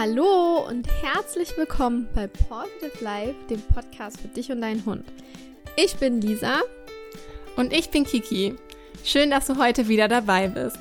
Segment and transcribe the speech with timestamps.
[0.00, 5.04] Hallo und herzlich willkommen bei Positive Life, dem Podcast für dich und deinen Hund.
[5.76, 6.62] Ich bin Lisa.
[7.56, 8.54] Und ich bin Kiki.
[9.04, 10.78] Schön, dass du heute wieder dabei bist.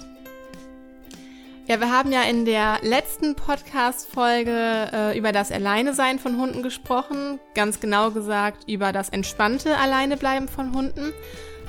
[1.68, 7.42] Ja, wir haben ja in der letzten Podcast-Folge äh, über das Alleinesein von Hunden gesprochen.
[7.56, 11.12] Ganz genau gesagt über das entspannte Alleinebleiben von Hunden.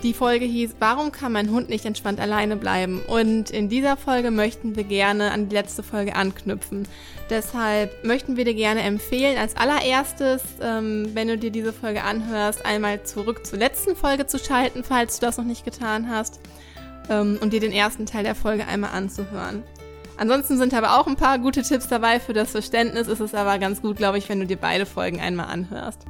[0.02, 3.02] Die Folge hieß, warum kann mein Hund nicht entspannt alleine bleiben?
[3.06, 6.88] Und in dieser Folge möchten wir gerne an die letzte Folge anknüpfen.
[7.28, 12.64] Deshalb möchten wir dir gerne empfehlen, als allererstes, ähm, wenn du dir diese Folge anhörst,
[12.64, 16.40] einmal zurück zur letzten Folge zu schalten, falls du das noch nicht getan hast,
[17.10, 19.62] ähm, und dir den ersten Teil der Folge einmal anzuhören.
[20.16, 23.06] Ansonsten sind aber auch ein paar gute Tipps dabei für das Verständnis.
[23.06, 26.06] Ist es aber ganz gut, glaube ich, wenn du dir beide Folgen einmal anhörst.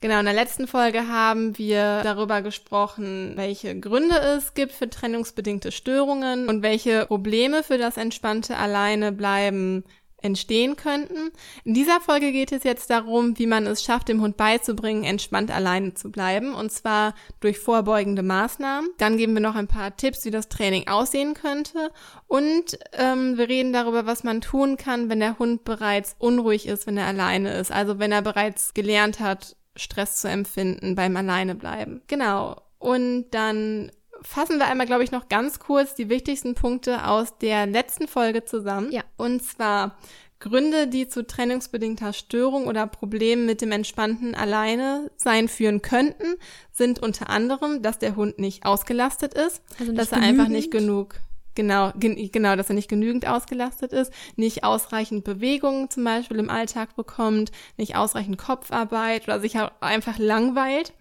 [0.00, 5.72] Genau, in der letzten Folge haben wir darüber gesprochen, welche Gründe es gibt für trennungsbedingte
[5.72, 9.84] Störungen und welche Probleme für das entspannte Alleinebleiben
[10.20, 11.30] entstehen könnten.
[11.64, 15.50] In dieser Folge geht es jetzt darum, wie man es schafft, dem Hund beizubringen, entspannt
[15.50, 18.90] alleine zu bleiben, und zwar durch vorbeugende Maßnahmen.
[18.98, 21.90] Dann geben wir noch ein paar Tipps, wie das Training aussehen könnte,
[22.26, 26.86] und ähm, wir reden darüber, was man tun kann, wenn der Hund bereits unruhig ist,
[26.86, 32.02] wenn er alleine ist, also wenn er bereits gelernt hat, Stress zu empfinden beim Alleinebleiben.
[32.06, 32.60] Genau.
[32.78, 33.90] Und dann
[34.22, 38.44] fassen wir einmal, glaube ich, noch ganz kurz die wichtigsten Punkte aus der letzten Folge
[38.44, 38.90] zusammen.
[38.92, 39.02] Ja.
[39.16, 39.96] Und zwar
[40.38, 46.34] Gründe, die zu trennungsbedingter Störung oder Problemen mit dem entspannten Alleine sein führen könnten,
[46.72, 50.40] sind unter anderem, dass der Hund nicht ausgelastet ist, also dass er genügend.
[50.40, 51.14] einfach nicht genug
[51.56, 56.50] Genau, gen genau, dass er nicht genügend ausgelastet ist, nicht ausreichend Bewegungen zum Beispiel im
[56.50, 60.92] Alltag bekommt, nicht ausreichend Kopfarbeit oder sich einfach langweilt.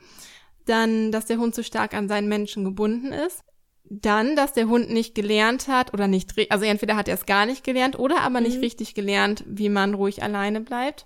[0.66, 3.44] Dann, dass der Hund zu stark an seinen Menschen gebunden ist.
[3.84, 7.46] Dann, dass der Hund nicht gelernt hat oder nicht, also entweder hat er es gar
[7.46, 8.48] nicht gelernt oder aber mhm.
[8.48, 11.06] nicht richtig gelernt, wie man ruhig alleine bleibt.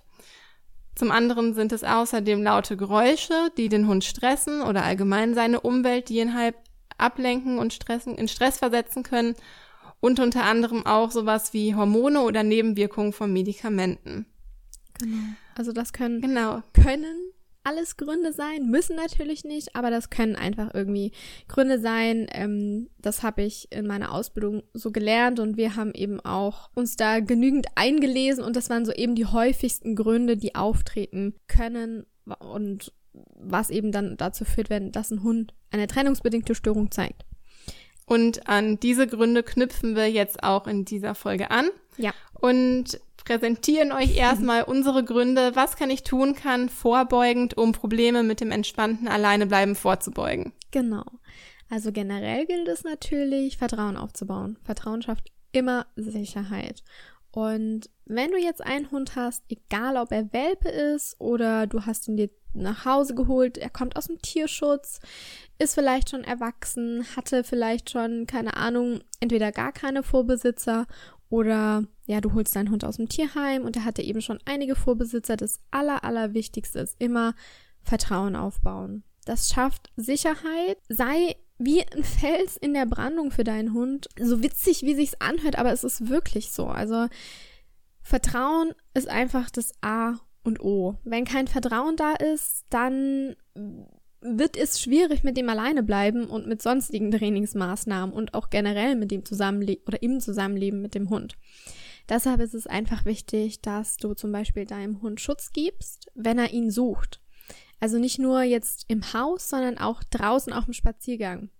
[0.94, 6.08] Zum anderen sind es außerdem laute Geräusche, die den Hund stressen oder allgemein seine Umwelt,
[6.08, 6.56] die ihn halb
[7.00, 9.34] ablenken und stressen, in Stress versetzen können.
[10.00, 14.24] Und unter anderem auch sowas wie Hormone oder Nebenwirkungen von Medikamenten.
[14.98, 15.16] Genau.
[15.56, 16.62] Also das können, genau.
[16.72, 21.12] können alles Gründe sein, müssen natürlich nicht, aber das können einfach irgendwie
[21.48, 22.26] Gründe sein.
[22.32, 26.96] Ähm, das habe ich in meiner Ausbildung so gelernt und wir haben eben auch uns
[26.96, 32.06] da genügend eingelesen und das waren so eben die häufigsten Gründe, die auftreten können
[32.38, 32.92] und
[33.34, 37.24] was eben dann dazu führt, wenn das ein Hund eine trennungsbedingte Störung zeigt.
[38.06, 41.68] Und an diese Gründe knüpfen wir jetzt auch in dieser Folge an.
[41.96, 42.12] Ja.
[42.34, 48.40] Und präsentieren euch erstmal unsere Gründe, was kann ich tun kann, vorbeugend, um Probleme mit
[48.40, 50.52] dem entspannten Alleinebleiben vorzubeugen.
[50.72, 51.04] Genau.
[51.68, 54.58] Also generell gilt es natürlich, Vertrauen aufzubauen.
[54.64, 56.82] Vertrauen schafft immer Sicherheit.
[57.30, 62.08] Und wenn du jetzt einen Hund hast, egal ob er Welpe ist oder du hast
[62.08, 65.00] ihn dir nach Hause geholt, er kommt aus dem Tierschutz,
[65.58, 70.86] ist vielleicht schon erwachsen, hatte vielleicht schon, keine Ahnung, entweder gar keine Vorbesitzer
[71.28, 74.74] oder ja, du holst deinen Hund aus dem Tierheim und er hatte eben schon einige
[74.74, 75.36] Vorbesitzer.
[75.36, 77.34] Das Aller, Allerwichtigste ist immer
[77.82, 79.04] Vertrauen aufbauen.
[79.24, 80.78] Das schafft Sicherheit.
[80.88, 84.08] Sei wie ein Fels in der Brandung für deinen Hund.
[84.18, 86.66] So witzig, wie sich's anhört, aber es ist wirklich so.
[86.66, 87.06] Also
[88.02, 90.96] Vertrauen ist einfach das A und O.
[91.04, 93.36] Wenn kein Vertrauen da ist, dann
[94.22, 99.10] wird es schwierig mit dem alleine bleiben und mit sonstigen Trainingsmaßnahmen und auch generell mit
[99.10, 101.36] dem Zusammenleben oder im Zusammenleben mit dem Hund.
[102.08, 106.52] Deshalb ist es einfach wichtig, dass du zum Beispiel deinem Hund Schutz gibst, wenn er
[106.52, 107.20] ihn sucht.
[107.78, 111.50] Also nicht nur jetzt im Haus, sondern auch draußen auf dem Spaziergang.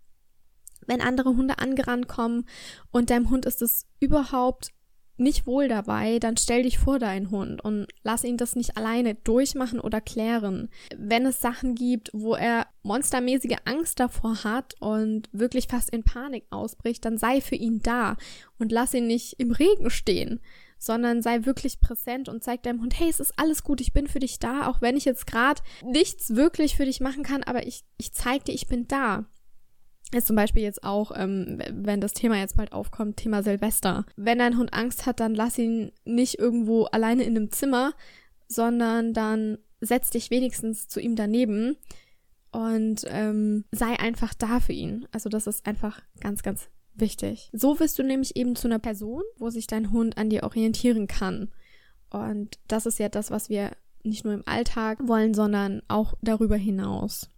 [0.86, 2.46] Wenn andere Hunde angerannt kommen
[2.90, 4.72] und deinem Hund ist es überhaupt
[5.20, 9.14] nicht wohl dabei, dann stell dich vor deinen Hund und lass ihn das nicht alleine
[9.14, 10.68] durchmachen oder klären.
[10.96, 16.44] Wenn es Sachen gibt, wo er monstermäßige Angst davor hat und wirklich fast in Panik
[16.50, 18.16] ausbricht, dann sei für ihn da
[18.58, 20.40] und lass ihn nicht im Regen stehen,
[20.78, 24.08] sondern sei wirklich präsent und zeig deinem Hund, hey, es ist alles gut, ich bin
[24.08, 27.66] für dich da, auch wenn ich jetzt gerade nichts wirklich für dich machen kann, aber
[27.66, 29.26] ich, ich zeig dir, ich bin da
[30.12, 34.04] ist zum Beispiel jetzt auch, ähm, wenn das Thema jetzt bald aufkommt, Thema Silvester.
[34.16, 37.92] Wenn dein Hund Angst hat, dann lass ihn nicht irgendwo alleine in einem Zimmer,
[38.48, 41.76] sondern dann setz dich wenigstens zu ihm daneben
[42.52, 45.06] und ähm, sei einfach da für ihn.
[45.12, 47.48] Also das ist einfach ganz, ganz wichtig.
[47.52, 51.06] So wirst du nämlich eben zu einer Person, wo sich dein Hund an dir orientieren
[51.06, 51.50] kann.
[52.10, 53.70] Und das ist ja das, was wir
[54.02, 57.28] nicht nur im Alltag wollen, sondern auch darüber hinaus.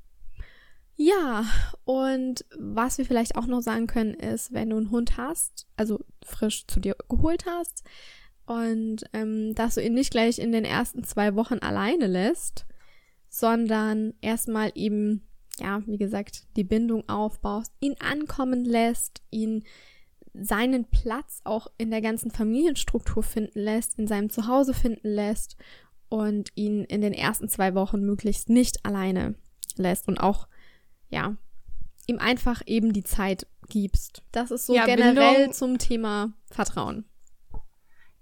[1.04, 1.44] Ja,
[1.84, 5.98] und was wir vielleicht auch noch sagen können, ist, wenn du einen Hund hast, also
[6.24, 7.82] frisch zu dir geholt hast,
[8.46, 12.66] und ähm, dass du ihn nicht gleich in den ersten zwei Wochen alleine lässt,
[13.28, 15.26] sondern erstmal eben,
[15.58, 19.64] ja, wie gesagt, die Bindung aufbaust, ihn ankommen lässt, ihn
[20.34, 25.56] seinen Platz auch in der ganzen Familienstruktur finden lässt, in seinem Zuhause finden lässt
[26.08, 29.34] und ihn in den ersten zwei Wochen möglichst nicht alleine
[29.76, 30.46] lässt und auch,
[31.12, 31.36] ja,
[32.06, 34.22] ihm einfach eben die Zeit gibst.
[34.32, 37.04] Das ist so ja, generell Bindung, zum Thema Vertrauen.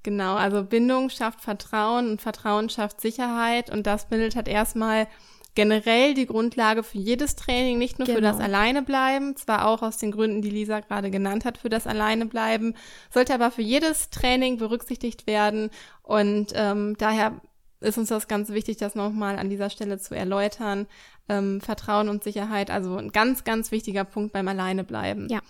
[0.03, 5.07] Genau, also Bindung schafft Vertrauen und Vertrauen schafft Sicherheit und das bildet halt erstmal
[5.55, 8.19] generell die Grundlage für jedes Training, nicht nur genau.
[8.19, 8.49] für das genau.
[8.49, 12.77] Alleinebleiben, zwar auch aus den Gründen, die Lisa gerade genannt hat, für das Alleinebleiben,
[13.13, 15.71] sollte aber für jedes Training berücksichtigt werden
[16.03, 17.41] und ähm, daher
[17.81, 20.87] ist uns das ganz wichtig, das nochmal an dieser Stelle zu erläutern.
[21.29, 25.29] Ähm, Vertrauen und Sicherheit, also ein ganz, ganz wichtiger Punkt beim Alleinebleiben.
[25.29, 25.41] Ja.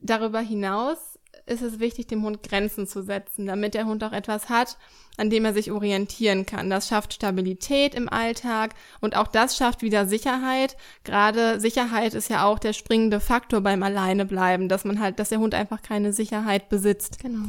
[0.00, 4.48] Darüber hinaus ist es wichtig, dem Hund Grenzen zu setzen, damit der Hund auch etwas
[4.48, 4.78] hat,
[5.16, 6.70] an dem er sich orientieren kann.
[6.70, 10.76] Das schafft Stabilität im Alltag und auch das schafft wieder Sicherheit.
[11.04, 15.38] Gerade Sicherheit ist ja auch der springende Faktor beim Alleinebleiben, dass man halt, dass der
[15.38, 17.18] Hund einfach keine Sicherheit besitzt.
[17.20, 17.48] Genau.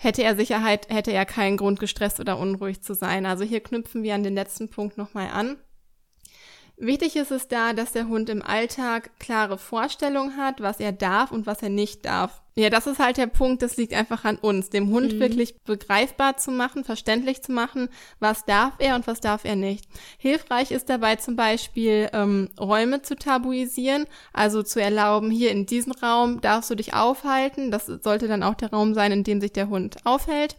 [0.00, 3.26] Hätte er Sicherheit, hätte er keinen Grund, gestresst oder unruhig zu sein.
[3.26, 5.56] Also hier knüpfen wir an den letzten Punkt nochmal an.
[6.80, 11.32] Wichtig ist es da, dass der Hund im Alltag klare Vorstellungen hat, was er darf
[11.32, 12.40] und was er nicht darf.
[12.54, 15.20] Ja, das ist halt der Punkt, das liegt einfach an uns, dem Hund mhm.
[15.20, 17.88] wirklich begreifbar zu machen, verständlich zu machen,
[18.20, 19.86] was darf er und was darf er nicht.
[20.18, 25.92] Hilfreich ist dabei zum Beispiel ähm, Räume zu tabuisieren, also zu erlauben, hier in diesem
[25.92, 27.72] Raum darfst du dich aufhalten.
[27.72, 30.56] Das sollte dann auch der Raum sein, in dem sich der Hund aufhält.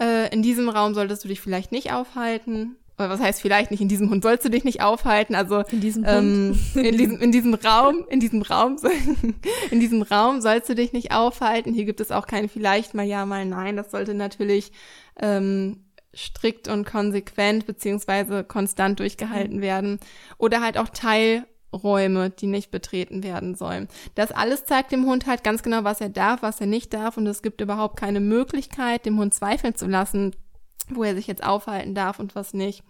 [0.00, 3.88] Äh, in diesem Raum solltest du dich vielleicht nicht aufhalten was heißt vielleicht nicht, in
[3.88, 7.54] diesem Hund sollst du dich nicht aufhalten, also in diesem, ähm, in diesem, in diesem
[7.54, 8.76] Raum, in diesem Raum,
[9.70, 11.72] in diesem Raum sollst du dich nicht aufhalten.
[11.72, 13.76] Hier gibt es auch kein vielleicht mal ja, mal nein.
[13.76, 14.72] Das sollte natürlich
[15.20, 15.84] ähm,
[16.14, 19.62] strikt und konsequent beziehungsweise konstant durchgehalten mhm.
[19.62, 20.00] werden.
[20.36, 23.88] Oder halt auch Teilräume, die nicht betreten werden sollen.
[24.16, 27.16] Das alles zeigt dem Hund halt ganz genau, was er darf, was er nicht darf
[27.16, 30.34] und es gibt überhaupt keine Möglichkeit, dem Hund zweifeln zu lassen,
[30.94, 32.82] wo er sich jetzt aufhalten darf und was nicht.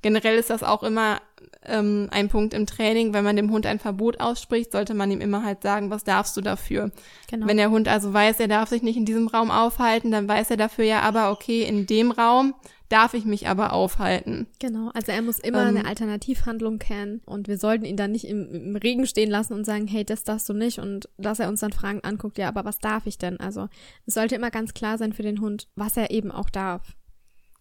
[0.00, 1.20] Generell ist das auch immer
[1.64, 5.20] ähm, ein Punkt im Training, wenn man dem Hund ein Verbot ausspricht, sollte man ihm
[5.20, 6.90] immer halt sagen, was darfst du dafür.
[7.28, 7.46] Genau.
[7.46, 10.50] Wenn der Hund also weiß, er darf sich nicht in diesem Raum aufhalten, dann weiß
[10.50, 12.54] er dafür ja aber, okay, in dem Raum
[12.88, 14.46] darf ich mich aber aufhalten.
[14.60, 18.26] Genau, also er muss immer ähm, eine Alternativhandlung kennen und wir sollten ihn dann nicht
[18.26, 21.48] im, im, Regen stehen lassen und sagen, hey, das darfst du nicht und dass er
[21.48, 23.40] uns dann Fragen anguckt, ja, aber was darf ich denn?
[23.40, 23.68] Also
[24.06, 26.94] es sollte immer ganz klar sein für den Hund, was er eben auch darf.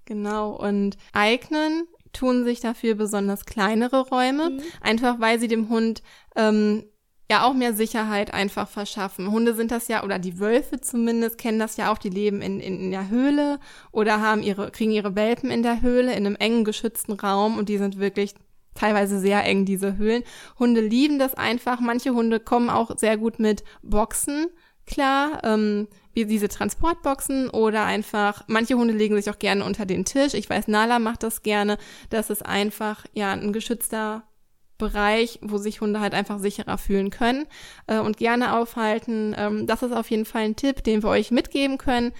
[0.07, 4.61] Genau, und eignen tun sich dafür besonders kleinere Räume, mhm.
[4.79, 6.01] einfach weil sie dem Hund
[6.37, 6.85] ähm,
[7.29, 9.29] ja auch mehr Sicherheit einfach verschaffen.
[9.29, 12.61] Hunde sind das ja, oder die Wölfe zumindest, kennen das ja auch, die leben in,
[12.61, 13.59] in, in der Höhle
[13.91, 17.67] oder haben ihre, kriegen ihre Welpen in der Höhle, in einem engen, geschützten Raum und
[17.67, 18.33] die sind wirklich
[18.75, 20.23] teilweise sehr eng, diese Höhlen.
[20.57, 21.81] Hunde lieben das einfach.
[21.81, 24.47] Manche Hunde kommen auch sehr gut mit Boxen
[24.87, 25.41] klar.
[25.43, 30.33] Ähm, wie diese Transportboxen oder einfach, manche Hunde legen sich auch gerne unter den Tisch.
[30.33, 31.77] Ich weiß, Nala macht das gerne.
[32.09, 34.23] Das ist einfach, ja, ein geschützter
[34.79, 37.45] Bereich, wo sich Hunde halt einfach sicherer fühlen können
[37.85, 39.35] äh, und gerne aufhalten.
[39.37, 42.13] Ähm, das ist auf jeden Fall ein Tipp, den wir euch mitgeben können,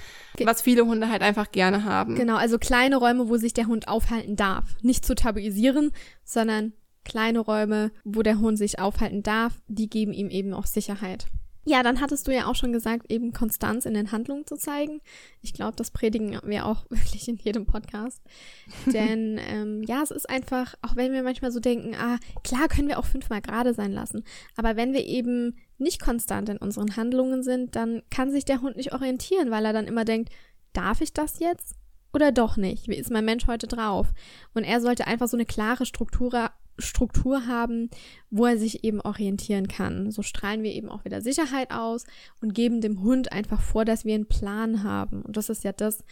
[0.44, 2.16] was viele Hunde halt einfach gerne haben.
[2.16, 4.76] Genau, also kleine Räume, wo sich der Hund aufhalten darf.
[4.84, 5.92] Nicht zu tabuisieren,
[6.24, 11.28] sondern kleine Räume, wo der Hund sich aufhalten darf, die geben ihm eben auch Sicherheit.
[11.68, 15.02] Ja, dann hattest du ja auch schon gesagt, eben Konstanz in den Handlungen zu zeigen.
[15.42, 18.22] Ich glaube, das predigen wir auch wirklich in jedem Podcast.
[18.86, 22.88] Denn ähm, ja, es ist einfach, auch wenn wir manchmal so denken, ah, klar können
[22.88, 24.24] wir auch fünfmal gerade sein lassen.
[24.56, 28.78] Aber wenn wir eben nicht konstant in unseren Handlungen sind, dann kann sich der Hund
[28.78, 30.30] nicht orientieren, weil er dann immer denkt,
[30.72, 31.76] darf ich das jetzt?
[32.14, 32.88] Oder doch nicht?
[32.88, 34.08] Wie ist mein Mensch heute drauf?
[34.54, 37.90] Und er sollte einfach so eine klare Struktur Struktur haben,
[38.30, 40.12] wo er sich eben orientieren kann.
[40.12, 42.06] So strahlen wir eben auch wieder Sicherheit aus
[42.42, 45.22] und geben dem Hund einfach vor, dass wir einen Plan haben.
[45.22, 46.04] Und das ist ja das,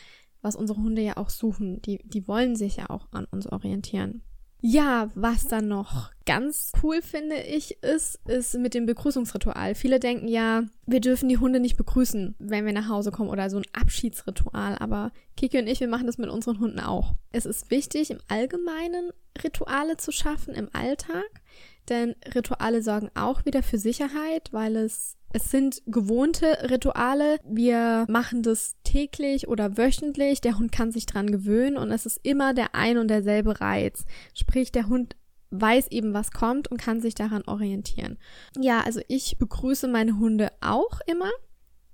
[0.42, 1.82] was unsere Hunde ja auch suchen.
[1.82, 4.22] Die, die wollen sich ja auch an uns orientieren.
[4.68, 9.76] Ja, was dann noch ganz cool finde ich ist, ist mit dem Begrüßungsritual.
[9.76, 13.52] Viele denken ja, wir dürfen die Hunde nicht begrüßen, wenn wir nach Hause kommen oder
[13.52, 14.76] so ein Abschiedsritual.
[14.80, 17.14] Aber Kiki und ich, wir machen das mit unseren Hunden auch.
[17.32, 19.12] Es ist wichtig, im Allgemeinen
[19.44, 21.30] Rituale zu schaffen im Alltag,
[21.88, 27.40] denn Rituale sorgen auch wieder für Sicherheit, weil es es sind gewohnte Rituale.
[27.44, 30.40] Wir machen das täglich oder wöchentlich.
[30.40, 34.06] Der Hund kann sich dran gewöhnen und es ist immer der ein und derselbe Reiz.
[34.34, 35.18] Sprich, der Hund
[35.52, 38.18] weiß eben, was kommt und kann sich daran orientieren.
[38.58, 41.30] Ja, also ich begrüße meine Hunde auch immer,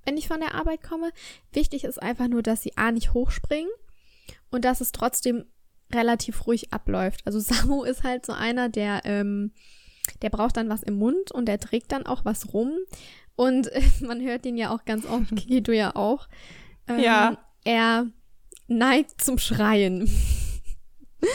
[0.05, 1.09] wenn ich von der Arbeit komme.
[1.51, 3.71] Wichtig ist einfach nur, dass sie A nicht hochspringen
[4.51, 5.45] und dass es trotzdem
[5.91, 7.21] relativ ruhig abläuft.
[7.25, 9.51] Also Samu ist halt so einer, der, ähm,
[10.21, 12.73] der braucht dann was im Mund und der trägt dann auch was rum.
[13.41, 13.71] Und
[14.01, 16.27] man hört ihn ja auch ganz oft, Kiki, du ja auch.
[16.87, 17.37] Ähm, ja.
[17.63, 18.05] Er
[18.67, 20.07] neigt zum Schreien.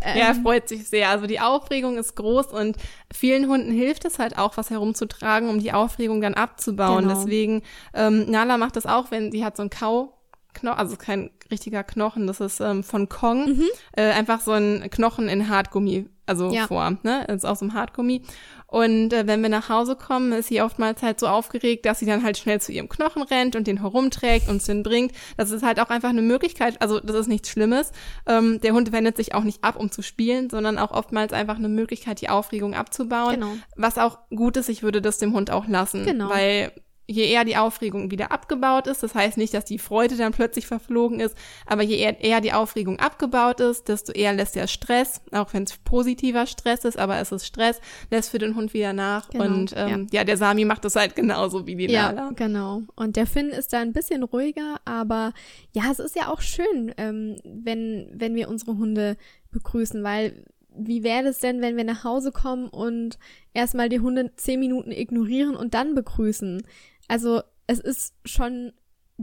[0.00, 0.42] ja, er ähm.
[0.42, 1.08] freut sich sehr.
[1.08, 2.76] Also die Aufregung ist groß und
[3.12, 7.08] vielen Hunden hilft es halt auch, was herumzutragen, um die Aufregung dann abzubauen.
[7.08, 7.18] Genau.
[7.18, 7.62] Deswegen,
[7.94, 10.16] ähm, Nala macht das auch, wenn sie hat so ein Kau
[10.52, 13.68] Knochen, also kein richtiger Knochen, das ist ähm, von Kong, mhm.
[13.92, 16.66] äh, einfach so ein Knochen in Hartgummi, also ja.
[16.66, 18.22] Form, ne, ist aus dem Hartgummi.
[18.68, 22.06] Und äh, wenn wir nach Hause kommen, ist sie oftmals halt so aufgeregt, dass sie
[22.06, 25.12] dann halt schnell zu ihrem Knochen rennt und den herumträgt und den bringt.
[25.36, 27.90] Das ist halt auch einfach eine Möglichkeit, also das ist nichts Schlimmes.
[28.26, 31.56] Ähm, der Hund wendet sich auch nicht ab, um zu spielen, sondern auch oftmals einfach
[31.56, 33.34] eine Möglichkeit, die Aufregung abzubauen.
[33.34, 33.52] Genau.
[33.74, 36.28] Was auch gut ist, ich würde das dem Hund auch lassen, genau.
[36.28, 36.70] weil
[37.10, 40.66] je eher die Aufregung wieder abgebaut ist, das heißt nicht, dass die Freude dann plötzlich
[40.66, 41.36] verflogen ist,
[41.66, 45.64] aber je eher, eher die Aufregung abgebaut ist, desto eher lässt der Stress, auch wenn
[45.64, 49.28] es positiver Stress ist, aber es ist Stress, lässt für den Hund wieder nach.
[49.30, 50.20] Genau, und ähm, ja.
[50.20, 50.24] ja.
[50.24, 52.28] der Sami macht das halt genauso wie die Lala.
[52.28, 52.82] Ja, genau.
[52.94, 55.32] Und der Finn ist da ein bisschen ruhiger, aber
[55.72, 59.16] ja, es ist ja auch schön, ähm, wenn, wenn wir unsere Hunde
[59.50, 63.18] begrüßen, weil wie wäre es denn, wenn wir nach Hause kommen und
[63.54, 66.62] erstmal die Hunde zehn Minuten ignorieren und dann begrüßen?
[67.10, 68.72] Also es ist schon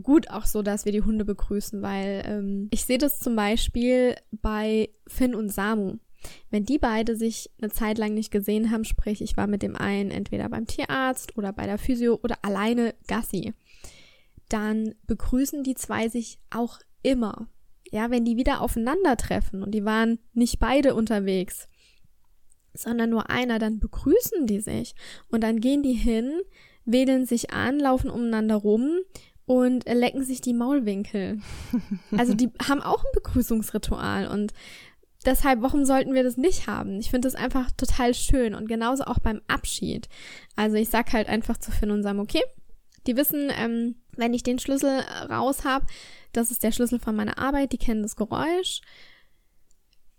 [0.03, 4.17] gut auch so, dass wir die Hunde begrüßen, weil ähm, ich sehe das zum Beispiel
[4.33, 5.95] bei Finn und Samu.
[6.49, 9.77] Wenn die beide sich eine Zeit lang nicht gesehen haben, sprich, ich war mit dem
[9.77, 13.53] einen entweder beim Tierarzt oder bei der Physio oder alleine Gassi,
[14.49, 17.47] dann begrüßen die zwei sich auch immer.
[17.89, 21.69] Ja, wenn die wieder aufeinandertreffen und die waren nicht beide unterwegs,
[22.73, 24.93] sondern nur einer, dann begrüßen die sich
[25.29, 26.41] und dann gehen die hin,
[26.87, 28.97] wedeln sich an, laufen umeinander rum
[29.45, 31.39] und lecken sich die Maulwinkel.
[32.17, 34.53] Also die haben auch ein Begrüßungsritual und
[35.25, 36.99] deshalb, warum sollten wir das nicht haben?
[36.99, 40.09] Ich finde das einfach total schön und genauso auch beim Abschied.
[40.55, 42.41] Also ich sag halt einfach zu Finn und Sam, okay,
[43.07, 45.85] die wissen, ähm, wenn ich den Schlüssel raus habe,
[46.33, 48.81] das ist der Schlüssel von meiner Arbeit, die kennen das Geräusch.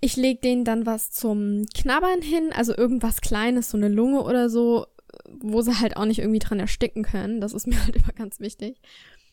[0.01, 4.49] Ich lege denen dann was zum Knabbern hin, also irgendwas Kleines, so eine Lunge oder
[4.49, 4.87] so,
[5.29, 7.41] wo sie halt auch nicht irgendwie dran ersticken können.
[7.41, 8.81] Das ist mir halt immer ganz wichtig.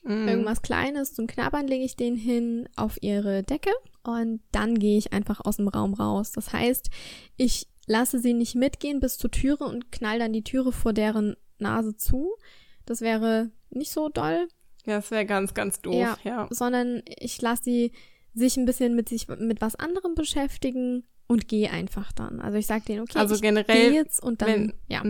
[0.04, 0.28] Mm.
[0.28, 3.72] Irgendwas Kleines zum Knabbern lege ich den hin auf ihre Decke
[4.04, 6.32] und dann gehe ich einfach aus dem Raum raus.
[6.32, 6.90] Das heißt,
[7.38, 11.36] ich lasse sie nicht mitgehen bis zur Türe und knall dann die Türe vor deren
[11.58, 12.36] Nase zu.
[12.86, 14.48] Das wäre nicht so doll.
[14.86, 16.48] Ja, das wäre ganz, ganz doof, ja, ja.
[16.52, 17.92] Sondern ich lasse sie
[18.36, 22.40] sich ein bisschen mit sich mit was anderem beschäftigen und gehe einfach dann.
[22.40, 25.04] Also ich sage denen, okay, also ich generell, jetzt und dann, wenn, ja.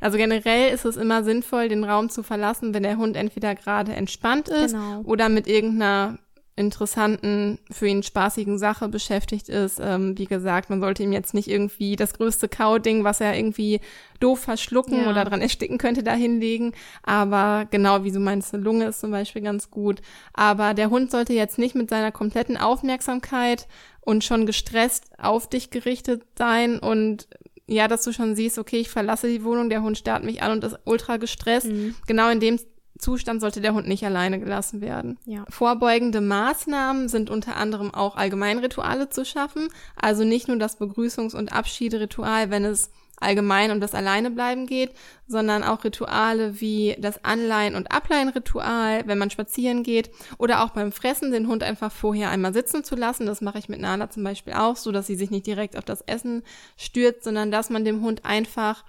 [0.00, 3.92] Also generell ist es immer sinnvoll, den Raum zu verlassen, wenn der Hund entweder gerade
[3.92, 5.00] entspannt ist genau.
[5.02, 6.18] oder mit irgendeiner
[6.58, 9.80] interessanten, für ihn spaßigen Sache beschäftigt ist.
[9.80, 13.80] Ähm, wie gesagt, man sollte ihm jetzt nicht irgendwie das größte Kauding, was er irgendwie
[14.18, 15.10] doof verschlucken ja.
[15.10, 16.72] oder dran ersticken könnte, da hinlegen.
[17.04, 20.02] Aber genau, wie du meinst, eine Lunge ist zum Beispiel ganz gut.
[20.34, 23.68] Aber der Hund sollte jetzt nicht mit seiner kompletten Aufmerksamkeit
[24.00, 27.28] und schon gestresst auf dich gerichtet sein und
[27.68, 30.52] ja, dass du schon siehst, okay, ich verlasse die Wohnung, der Hund starrt mich an
[30.52, 31.66] und ist ultra gestresst.
[31.66, 31.94] Mhm.
[32.06, 32.58] Genau in dem
[32.98, 35.18] Zustand sollte der Hund nicht alleine gelassen werden.
[35.24, 35.44] Ja.
[35.48, 41.52] Vorbeugende Maßnahmen sind unter anderem auch Allgemeinrituale zu schaffen, also nicht nur das Begrüßungs- und
[41.52, 44.92] Abschiederitual, wenn es allgemein um das Alleinebleiben geht,
[45.26, 50.92] sondern auch Rituale wie das Anleihen- und Ableihenritual, wenn man spazieren geht oder auch beim
[50.92, 53.26] Fressen den Hund einfach vorher einmal sitzen zu lassen.
[53.26, 55.84] Das mache ich mit Nana zum Beispiel auch, so dass sie sich nicht direkt auf
[55.84, 56.42] das Essen
[56.76, 58.84] stürzt, sondern dass man dem Hund einfach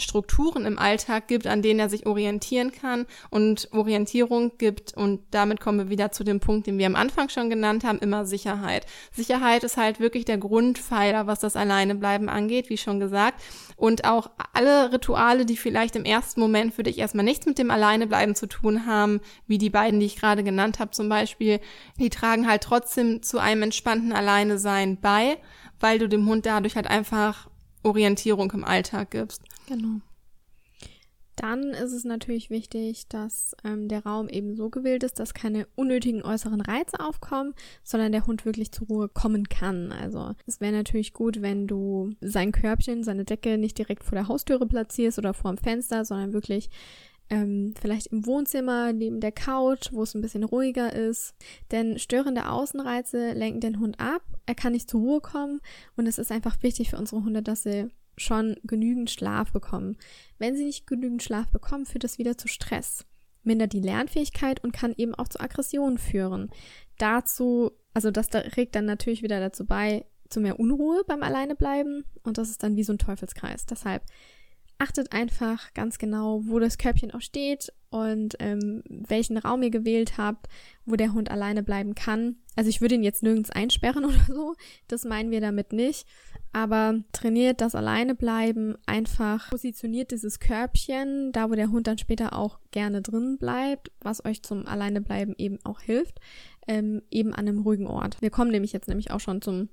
[0.00, 4.94] Strukturen im Alltag gibt, an denen er sich orientieren kann und Orientierung gibt.
[4.96, 7.98] Und damit kommen wir wieder zu dem Punkt, den wir am Anfang schon genannt haben,
[7.98, 8.86] immer Sicherheit.
[9.12, 13.40] Sicherheit ist halt wirklich der Grundpfeiler, was das Alleinebleiben angeht, wie schon gesagt.
[13.76, 17.70] Und auch alle Rituale, die vielleicht im ersten Moment für dich erstmal nichts mit dem
[17.70, 21.60] Alleinebleiben zu tun haben, wie die beiden, die ich gerade genannt habe zum Beispiel,
[21.98, 25.38] die tragen halt trotzdem zu einem entspannten Alleinesein bei,
[25.78, 27.49] weil du dem Hund dadurch halt einfach
[27.82, 29.42] Orientierung im Alltag gibst.
[29.66, 30.00] Genau.
[31.40, 35.66] Dann ist es natürlich wichtig, dass ähm, der Raum eben so gewählt ist, dass keine
[35.74, 39.90] unnötigen äußeren Reize aufkommen, sondern der Hund wirklich zur Ruhe kommen kann.
[39.90, 44.28] Also es wäre natürlich gut, wenn du sein Körbchen, seine Decke nicht direkt vor der
[44.28, 46.68] Haustüre platzierst oder vor dem Fenster, sondern wirklich
[47.30, 51.34] ähm, vielleicht im Wohnzimmer neben der Couch, wo es ein bisschen ruhiger ist.
[51.70, 54.22] Denn störende Außenreize lenken den Hund ab.
[54.46, 55.60] Er kann nicht zur Ruhe kommen
[55.96, 59.96] und es ist einfach wichtig für unsere Hunde, dass sie schon genügend Schlaf bekommen.
[60.38, 63.06] Wenn sie nicht genügend Schlaf bekommen, führt das wieder zu Stress,
[63.44, 66.50] mindert die Lernfähigkeit und kann eben auch zu Aggressionen führen.
[66.98, 72.38] Dazu, also das regt dann natürlich wieder dazu bei, zu mehr Unruhe beim Alleinebleiben und
[72.38, 73.66] das ist dann wie so ein Teufelskreis.
[73.66, 74.02] Deshalb
[74.80, 80.16] achtet einfach ganz genau, wo das Körbchen auch steht und ähm, welchen Raum ihr gewählt
[80.16, 80.46] habt,
[80.86, 82.36] wo der Hund alleine bleiben kann.
[82.56, 84.54] Also ich würde ihn jetzt nirgends einsperren oder so,
[84.88, 86.06] das meinen wir damit nicht.
[86.52, 92.58] Aber trainiert das Alleinebleiben einfach, positioniert dieses Körbchen, da wo der Hund dann später auch
[92.70, 96.20] gerne drin bleibt, was euch zum Alleinebleiben eben auch hilft,
[96.66, 98.20] ähm, eben an einem ruhigen Ort.
[98.22, 99.68] Wir kommen nämlich jetzt nämlich auch schon zum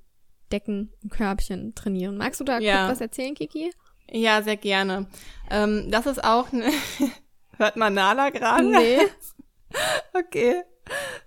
[0.51, 2.17] Decken, Körbchen trainieren.
[2.17, 2.85] Magst du da ja.
[2.85, 3.71] kurz was erzählen, Kiki?
[4.11, 5.07] Ja, sehr gerne.
[5.49, 6.71] Ähm, das ist auch eine.
[7.57, 8.63] Hört man Nala gerade?
[8.63, 8.99] Nee.
[10.13, 10.61] okay.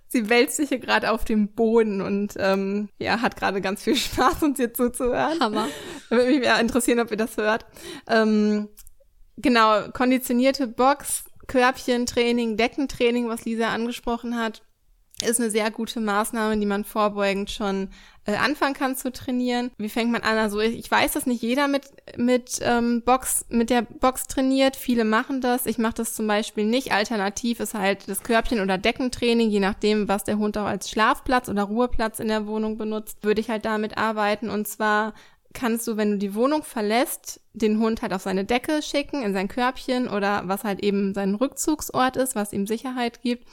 [0.07, 3.95] Sie wälzt sich hier gerade auf dem Boden und ähm, ja, hat gerade ganz viel
[3.97, 5.39] Spaß, uns hier zuzuhören.
[5.39, 5.67] Hammer.
[6.09, 7.65] Würde mich mehr interessieren, ob ihr das hört.
[8.07, 8.69] Ähm,
[9.37, 14.63] genau, konditionierte Box, Körbchentraining, Deckentraining, was Lisa angesprochen hat
[15.21, 17.89] ist eine sehr gute Maßnahme, die man vorbeugend schon
[18.25, 19.71] äh, anfangen kann zu trainieren.
[19.77, 20.37] Wie fängt man an?
[20.37, 21.83] Also ich, weiß, dass nicht jeder mit
[22.17, 24.75] mit ähm, Box mit der Box trainiert.
[24.75, 25.65] Viele machen das.
[25.65, 26.91] Ich mache das zum Beispiel nicht.
[26.91, 31.49] Alternativ ist halt das Körbchen oder Deckentraining, je nachdem, was der Hund auch als Schlafplatz
[31.49, 34.49] oder Ruheplatz in der Wohnung benutzt, würde ich halt damit arbeiten.
[34.49, 35.13] Und zwar
[35.53, 39.33] kannst du, wenn du die Wohnung verlässt, den Hund halt auf seine Decke schicken, in
[39.33, 43.47] sein Körbchen oder was halt eben sein Rückzugsort ist, was ihm Sicherheit gibt.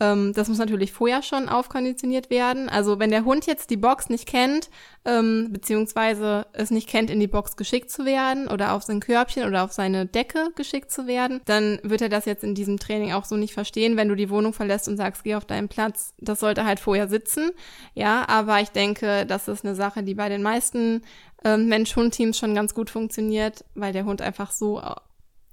[0.00, 2.68] Ähm, das muss natürlich vorher schon aufkonditioniert werden.
[2.68, 4.70] Also wenn der Hund jetzt die Box nicht kennt,
[5.04, 9.44] ähm, beziehungsweise es nicht kennt, in die Box geschickt zu werden oder auf sein Körbchen
[9.44, 13.12] oder auf seine Decke geschickt zu werden, dann wird er das jetzt in diesem Training
[13.12, 16.12] auch so nicht verstehen, wenn du die Wohnung verlässt und sagst, geh auf deinen Platz.
[16.18, 17.50] Das sollte halt vorher sitzen.
[17.94, 21.02] Ja, aber ich denke, das ist eine Sache, die bei den meisten
[21.44, 24.82] ähm, Mensch-Hund-Teams schon ganz gut funktioniert, weil der Hund einfach so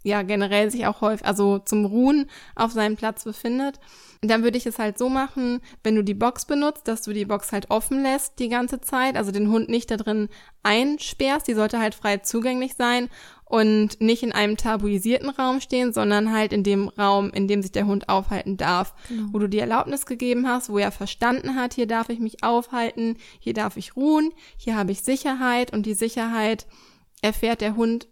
[0.05, 3.79] ja generell sich auch häufig, also zum Ruhen auf seinem Platz befindet.
[4.21, 7.25] dann würde ich es halt so machen, wenn du die Box benutzt, dass du die
[7.25, 10.29] Box halt offen lässt die ganze Zeit, also den Hund nicht da drin
[10.63, 13.09] einsperrst, die sollte halt frei zugänglich sein
[13.45, 17.71] und nicht in einem tabuisierten Raum stehen, sondern halt in dem Raum, in dem sich
[17.71, 19.29] der Hund aufhalten darf, genau.
[19.31, 23.17] wo du die Erlaubnis gegeben hast, wo er verstanden hat, hier darf ich mich aufhalten,
[23.39, 26.65] hier darf ich ruhen, hier habe ich Sicherheit und die Sicherheit
[27.21, 28.07] erfährt der Hund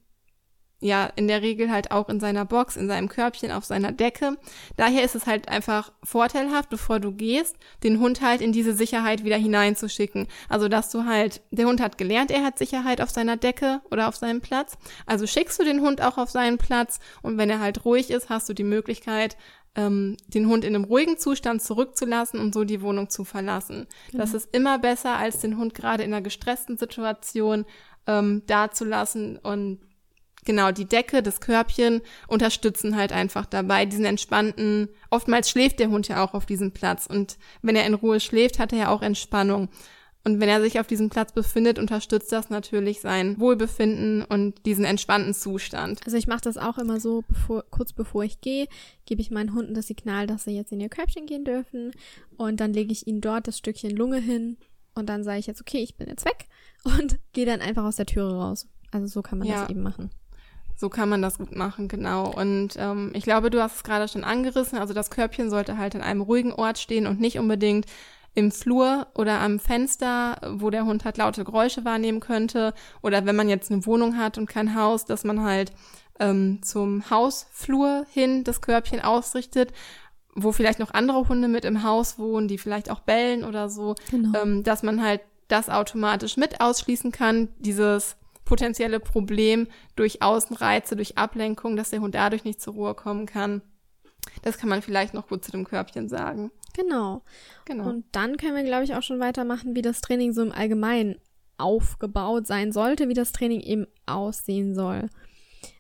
[0.84, 4.38] ja in der Regel halt auch in seiner Box, in seinem Körbchen, auf seiner Decke.
[4.78, 9.24] Daher ist es halt einfach vorteilhaft, bevor du gehst, den Hund halt in diese Sicherheit
[9.24, 10.28] wieder hineinzuschicken.
[10.50, 14.08] Also, dass du halt, der Hund hat gelernt, er hat Sicherheit auf seiner Decke oder
[14.08, 14.78] auf seinem Platz.
[15.06, 18.30] Also schickst du den Hund auch auf seinen Platz und wenn er halt ruhig ist,
[18.30, 19.38] hast du die Möglichkeit,
[19.76, 23.88] ähm, den Hund in einem ruhigen Zustand zurückzulassen und so die Wohnung zu verlassen.
[24.12, 24.24] Genau.
[24.24, 27.66] Das ist immer besser, als den Hund gerade in einer gestressten Situation
[28.06, 29.80] ähm, dazulassen und
[30.46, 36.08] genau, die Decke, das Körbchen unterstützen halt einfach dabei, diesen entspannten, oftmals schläft der Hund
[36.08, 39.02] ja auch auf diesem Platz und wenn er in Ruhe schläft, hat er ja auch
[39.02, 39.70] Entspannung.
[40.26, 44.86] Und wenn er sich auf diesem Platz befindet, unterstützt das natürlich sein Wohlbefinden und diesen
[44.86, 46.00] entspannten Zustand.
[46.06, 48.68] Also ich mache das auch immer so, bevor, kurz bevor ich gehe,
[49.06, 51.92] gebe ich meinen Hunden das Signal, dass sie jetzt in ihr Körbchen gehen dürfen
[52.38, 54.58] und dann lege ich ihnen dort das Stückchen Lunge hin
[54.96, 56.48] und dann sage ich jetzt, okay, ich bin jetzt weg
[56.86, 58.68] und gehe dann einfach aus der Türe raus.
[58.92, 59.62] Also so kann man ja.
[59.62, 60.10] das eben machen.
[60.84, 62.30] So kann man das gut machen, genau.
[62.30, 64.78] Und ähm, ich glaube, du hast es gerade schon angerissen.
[64.78, 67.86] Also das Körbchen sollte halt an einem ruhigen Ort stehen und nicht unbedingt
[68.36, 72.74] im Flur oder am Fenster, wo der Hund halt laute Geräusche wahrnehmen könnte.
[73.02, 75.72] Oder wenn man jetzt eine Wohnung hat und kein Haus, dass man halt
[76.20, 79.72] ähm, zum Hausflur hin das Körbchen ausrichtet,
[80.36, 83.96] wo vielleicht noch andere Hunde mit im Haus wohnen, die vielleicht auch bellen oder so,
[84.12, 84.38] genau.
[84.38, 91.18] ähm, dass man halt das automatisch mit ausschließen kann, dieses potenzielle Problem durch Außenreize, durch
[91.18, 93.62] Ablenkung, dass der Hund dadurch nicht zur Ruhe kommen kann.
[94.42, 96.52] Das kann man vielleicht noch gut zu dem Körbchen sagen.
[96.76, 97.22] Genau.
[97.66, 97.90] genau.
[97.90, 101.18] Und dann können wir, glaube ich, auch schon weitermachen, wie das Training so im Allgemeinen
[101.58, 105.10] aufgebaut sein sollte, wie das Training eben aussehen soll.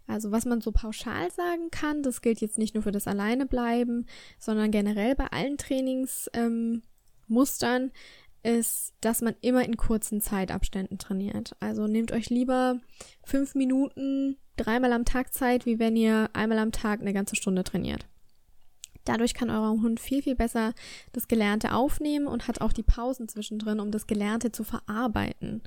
[0.07, 4.07] Also was man so pauschal sagen kann, das gilt jetzt nicht nur für das Alleinebleiben,
[4.37, 6.83] sondern generell bei allen Trainingsmustern,
[7.83, 7.91] ähm,
[8.43, 11.55] ist, dass man immer in kurzen Zeitabständen trainiert.
[11.59, 12.79] Also nehmt euch lieber
[13.23, 17.63] fünf Minuten dreimal am Tag Zeit, wie wenn ihr einmal am Tag eine ganze Stunde
[17.63, 18.05] trainiert.
[19.05, 20.73] Dadurch kann euer Hund viel, viel besser
[21.11, 25.61] das Gelernte aufnehmen und hat auch die Pausen zwischendrin, um das Gelernte zu verarbeiten.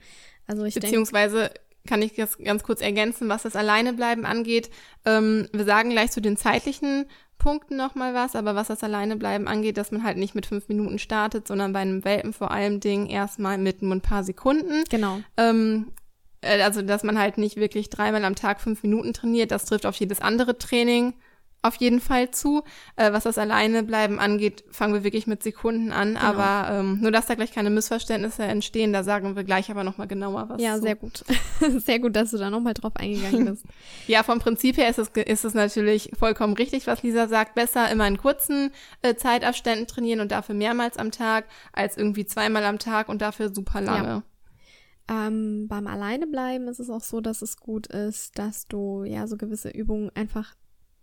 [0.46, 1.50] Also ich Beziehungsweise
[1.86, 4.70] kann ich das ganz kurz ergänzen, was das Alleinebleiben angeht.
[5.04, 7.06] Ähm, wir sagen gleich zu den zeitlichen
[7.38, 10.98] Punkten nochmal was, aber was das Alleinebleiben angeht, dass man halt nicht mit fünf Minuten
[10.98, 14.84] startet, sondern bei einem Welpen vor allem Ding erstmal mit nur ein paar Sekunden.
[14.88, 15.20] Genau.
[15.36, 15.92] Ähm,
[16.40, 19.86] äh, also, dass man halt nicht wirklich dreimal am Tag fünf Minuten trainiert, das trifft
[19.86, 21.14] auf jedes andere Training
[21.62, 22.62] auf jeden Fall zu.
[22.96, 26.14] Äh, was das Alleinebleiben angeht, fangen wir wirklich mit Sekunden an.
[26.14, 26.20] Genau.
[26.20, 30.06] Aber ähm, nur, dass da gleich keine Missverständnisse entstehen, da sagen wir gleich aber nochmal
[30.06, 30.62] genauer was.
[30.62, 30.82] Ja, zu.
[30.82, 31.24] sehr gut.
[31.84, 33.64] sehr gut, dass du da nochmal drauf eingegangen bist.
[34.06, 37.54] ja, vom Prinzip her ist es, ist es natürlich vollkommen richtig, was Lisa sagt.
[37.54, 38.70] Besser immer in kurzen
[39.02, 43.52] äh, Zeitabständen trainieren und dafür mehrmals am Tag, als irgendwie zweimal am Tag und dafür
[43.52, 44.08] super lange.
[44.08, 44.22] Ja.
[45.08, 49.36] Ähm, beim Alleinebleiben ist es auch so, dass es gut ist, dass du ja so
[49.36, 50.54] gewisse Übungen einfach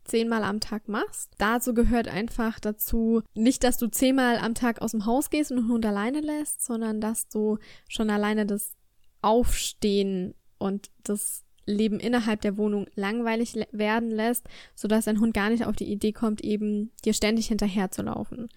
[0.05, 1.31] zehnmal am Tag machst.
[1.37, 5.57] Dazu gehört einfach dazu, nicht, dass du zehnmal am Tag aus dem Haus gehst und
[5.57, 8.73] den Hund alleine lässt, sondern dass du schon alleine das
[9.21, 15.65] Aufstehen und das Leben innerhalb der Wohnung langweilig werden lässt, sodass dein Hund gar nicht
[15.65, 18.49] auf die Idee kommt, eben dir ständig hinterher zu laufen.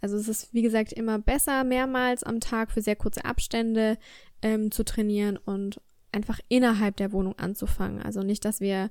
[0.00, 3.98] Also es ist, wie gesagt, immer besser, mehrmals am Tag für sehr kurze Abstände
[4.42, 8.02] ähm, zu trainieren und einfach innerhalb der Wohnung anzufangen.
[8.02, 8.90] Also nicht, dass wir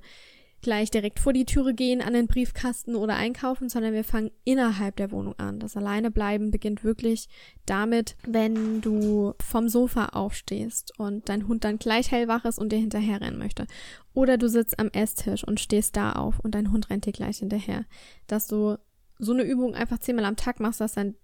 [0.62, 4.96] gleich direkt vor die Türe gehen an den Briefkasten oder einkaufen, sondern wir fangen innerhalb
[4.96, 5.58] der Wohnung an.
[5.58, 7.28] Das Alleinebleiben beginnt wirklich
[7.66, 12.78] damit, wenn du vom Sofa aufstehst und dein Hund dann gleich hellwach ist und dir
[12.78, 13.66] hinterherrennen möchte.
[14.14, 17.38] Oder du sitzt am Esstisch und stehst da auf und dein Hund rennt dir gleich
[17.38, 17.84] hinterher.
[18.26, 18.78] Dass du
[19.18, 21.16] so eine Übung einfach zehnmal am Tag machst, dass dein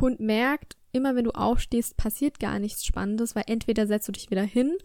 [0.00, 4.30] Hund merkt, immer wenn du aufstehst, passiert gar nichts Spannendes, weil entweder setzt du dich
[4.30, 4.76] wieder hin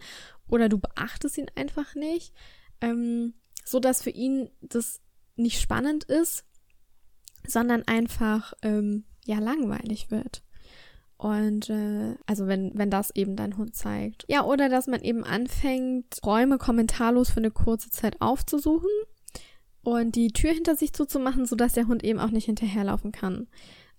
[0.48, 2.32] oder du beachtest ihn einfach nicht.
[2.80, 5.00] Ähm, so dass für ihn das
[5.36, 6.44] nicht spannend ist,
[7.46, 10.42] sondern einfach ähm, ja langweilig wird.
[11.16, 14.24] Und äh, also wenn, wenn das eben dein Hund zeigt.
[14.28, 18.90] Ja, oder dass man eben anfängt, Räume kommentarlos für eine kurze Zeit aufzusuchen
[19.82, 23.46] und die Tür hinter sich zuzumachen, sodass der Hund eben auch nicht hinterherlaufen kann.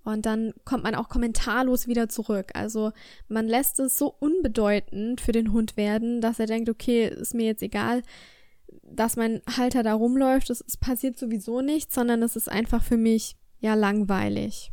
[0.04, 2.52] Und dann kommt man auch kommentarlos wieder zurück.
[2.54, 2.92] Also
[3.28, 7.46] man lässt es so unbedeutend für den Hund werden, dass er denkt, okay, ist mir
[7.46, 8.04] jetzt egal,
[8.86, 12.98] dass mein Halter da rumläuft, es, es passiert sowieso nichts, sondern es ist einfach für
[12.98, 14.72] mich ja langweilig.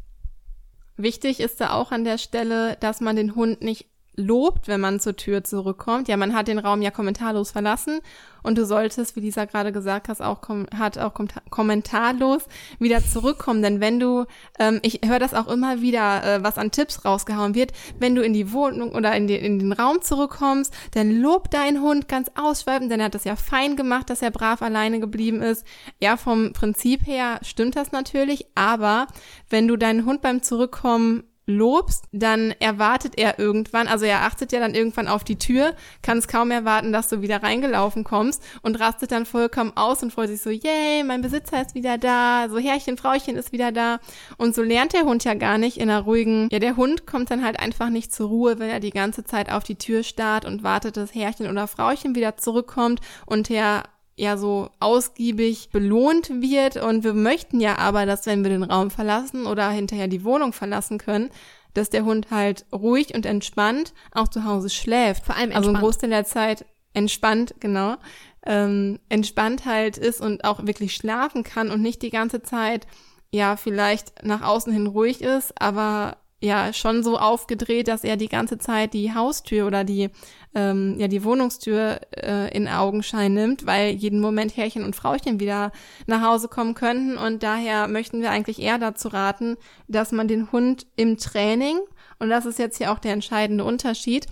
[0.96, 5.00] Wichtig ist da auch an der Stelle, dass man den Hund nicht lobt, wenn man
[5.00, 6.08] zur Tür zurückkommt.
[6.08, 8.00] Ja, man hat den Raum ja kommentarlos verlassen
[8.42, 10.40] und du solltest, wie Lisa gerade gesagt hast, auch
[10.76, 12.44] hat auch kom kommentarlos
[12.78, 13.62] wieder zurückkommen.
[13.62, 14.26] Denn wenn du,
[14.58, 18.22] ähm, ich höre das auch immer wieder, äh, was an Tipps rausgehauen wird, wenn du
[18.22, 22.30] in die Wohnung oder in, die, in den Raum zurückkommst, dann lob deinen Hund ganz
[22.34, 25.64] ausschweifend, denn er hat das ja fein gemacht, dass er brav alleine geblieben ist.
[26.00, 29.06] Ja, vom Prinzip her stimmt das natürlich, aber
[29.48, 34.60] wenn du deinen Hund beim Zurückkommen lobst, dann erwartet er irgendwann, also er achtet ja
[34.60, 38.78] dann irgendwann auf die Tür, kann es kaum erwarten, dass du wieder reingelaufen kommst und
[38.78, 42.58] rastet dann vollkommen aus und freut sich so, yay, mein Besitzer ist wieder da, so
[42.58, 43.98] Herrchen, Frauchen ist wieder da.
[44.36, 47.30] Und so lernt der Hund ja gar nicht in einer ruhigen, ja, der Hund kommt
[47.30, 50.44] dann halt einfach nicht zur Ruhe, wenn er die ganze Zeit auf die Tür starrt
[50.44, 53.82] und wartet, dass Herrchen oder Frauchen wieder zurückkommt und der
[54.16, 56.76] ja so ausgiebig belohnt wird.
[56.76, 60.52] Und wir möchten ja aber, dass wenn wir den Raum verlassen oder hinterher die Wohnung
[60.52, 61.30] verlassen können,
[61.74, 65.24] dass der Hund halt ruhig und entspannt auch zu Hause schläft.
[65.24, 65.66] Vor allem entspannt.
[65.66, 67.96] Also ein Großteil der Zeit entspannt, genau.
[68.44, 72.86] Ähm, entspannt halt ist und auch wirklich schlafen kann und nicht die ganze Zeit,
[73.30, 78.28] ja, vielleicht nach außen hin ruhig ist, aber ja schon so aufgedreht, dass er die
[78.28, 80.10] ganze Zeit die Haustür oder die
[80.54, 85.72] ähm, ja die Wohnungstür äh, in Augenschein nimmt, weil jeden Moment Herrchen und Frauchen wieder
[86.06, 89.56] nach Hause kommen könnten und daher möchten wir eigentlich eher dazu raten,
[89.88, 91.78] dass man den Hund im Training
[92.18, 94.26] und das ist jetzt hier auch der entscheidende Unterschied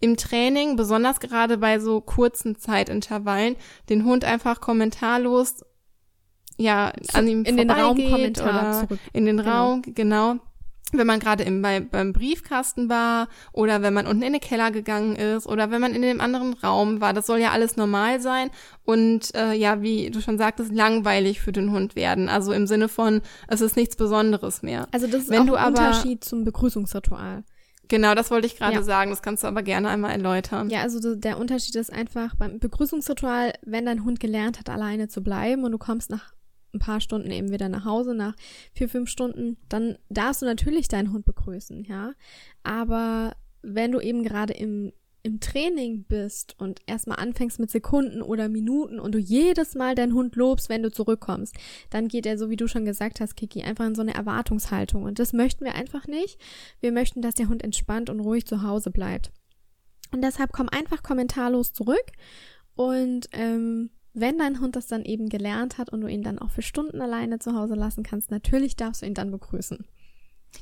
[0.00, 3.56] im Training, besonders gerade bei so kurzen Zeitintervallen,
[3.88, 5.64] den Hund einfach kommentarlos
[6.58, 9.50] ja an ihm in den Raum oder in den genau.
[9.50, 10.36] Raum genau
[10.92, 14.70] wenn man gerade im, bei, beim Briefkasten war oder wenn man unten in den Keller
[14.70, 17.12] gegangen ist oder wenn man in dem anderen Raum war.
[17.12, 18.50] Das soll ja alles normal sein
[18.84, 22.28] und äh, ja, wie du schon sagtest, langweilig für den Hund werden.
[22.28, 24.86] Also im Sinne von, es ist nichts Besonderes mehr.
[24.92, 27.42] Also das ist wenn auch du ein aber, Unterschied zum Begrüßungsritual.
[27.88, 28.82] Genau, das wollte ich gerade ja.
[28.82, 29.10] sagen.
[29.10, 30.70] Das kannst du aber gerne einmal erläutern.
[30.70, 35.22] Ja, also der Unterschied ist einfach beim Begrüßungsritual, wenn dein Hund gelernt hat, alleine zu
[35.22, 36.32] bleiben und du kommst nach
[36.74, 38.34] ein paar Stunden eben wieder nach Hause, nach
[38.72, 42.12] vier, fünf Stunden, dann darfst du natürlich deinen Hund begrüßen, ja.
[42.62, 44.92] Aber wenn du eben gerade im
[45.26, 50.14] im Training bist und erstmal anfängst mit Sekunden oder Minuten und du jedes Mal deinen
[50.14, 51.56] Hund lobst, wenn du zurückkommst,
[51.90, 55.02] dann geht er, so wie du schon gesagt hast, Kiki, einfach in so eine Erwartungshaltung.
[55.02, 56.40] Und das möchten wir einfach nicht.
[56.78, 59.32] Wir möchten, dass der Hund entspannt und ruhig zu Hause bleibt.
[60.12, 62.12] Und deshalb komm einfach kommentarlos zurück
[62.76, 66.50] und ähm, wenn dein Hund das dann eben gelernt hat und du ihn dann auch
[66.50, 69.86] für Stunden alleine zu Hause lassen kannst, natürlich darfst du ihn dann begrüßen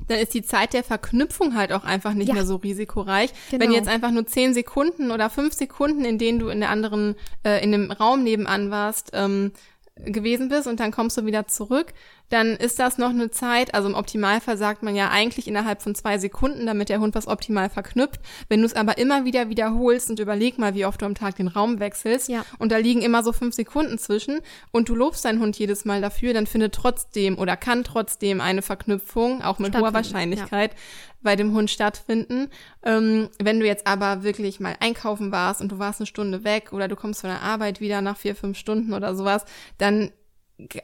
[0.08, 2.34] dann ist die Zeit der Verknüpfung halt auch einfach nicht ja.
[2.34, 3.30] mehr so risikoreich.
[3.50, 3.64] Genau.
[3.64, 7.14] Wenn jetzt einfach nur zehn Sekunden oder fünf Sekunden, in denen du in der anderen,
[7.44, 9.52] äh, in dem Raum nebenan warst, ähm,
[9.96, 11.94] gewesen bist und dann kommst du wieder zurück,
[12.34, 15.94] dann ist das noch eine Zeit, also im Optimalfall sagt man ja eigentlich innerhalb von
[15.94, 18.20] zwei Sekunden, damit der Hund was optimal verknüpft.
[18.48, 21.36] Wenn du es aber immer wieder wiederholst und überleg mal, wie oft du am Tag
[21.36, 22.44] den Raum wechselst ja.
[22.58, 24.40] und da liegen immer so fünf Sekunden zwischen
[24.72, 28.62] und du lobst deinen Hund jedes Mal dafür, dann findet trotzdem oder kann trotzdem eine
[28.62, 30.78] Verknüpfung, auch mit hoher Wahrscheinlichkeit, ja.
[31.22, 32.48] bei dem Hund stattfinden.
[32.82, 36.72] Ähm, wenn du jetzt aber wirklich mal einkaufen warst und du warst eine Stunde weg
[36.72, 39.44] oder du kommst von der Arbeit wieder nach vier, fünf Stunden oder sowas,
[39.78, 40.10] dann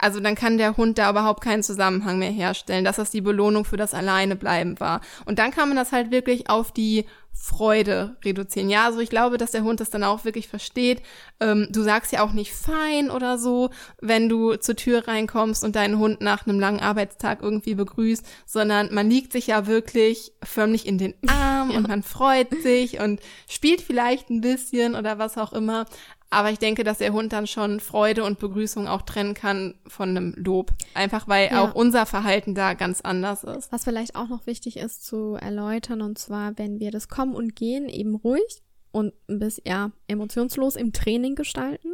[0.00, 3.64] also dann kann der Hund da überhaupt keinen Zusammenhang mehr herstellen, dass das die Belohnung
[3.64, 5.00] für das Alleinebleiben war.
[5.26, 8.68] Und dann kann man das halt wirklich auf die Freude reduzieren.
[8.68, 11.00] Ja, also ich glaube, dass der Hund das dann auch wirklich versteht.
[11.38, 15.76] Ähm, du sagst ja auch nicht fein oder so, wenn du zur Tür reinkommst und
[15.76, 20.86] deinen Hund nach einem langen Arbeitstag irgendwie begrüßt, sondern man liegt sich ja wirklich förmlich
[20.86, 21.78] in den Arm ja.
[21.78, 25.86] und man freut sich und spielt vielleicht ein bisschen oder was auch immer.
[26.30, 30.10] Aber ich denke, dass der Hund dann schon Freude und Begrüßung auch trennen kann von
[30.10, 30.72] einem Lob.
[30.94, 31.64] Einfach weil ja.
[31.64, 33.72] auch unser Verhalten da ganz anders ist.
[33.72, 37.56] Was vielleicht auch noch wichtig ist zu erläutern, und zwar, wenn wir das Kommen und
[37.56, 38.62] Gehen eben ruhig
[38.92, 41.90] und ein bisschen ja, emotionslos im Training gestalten,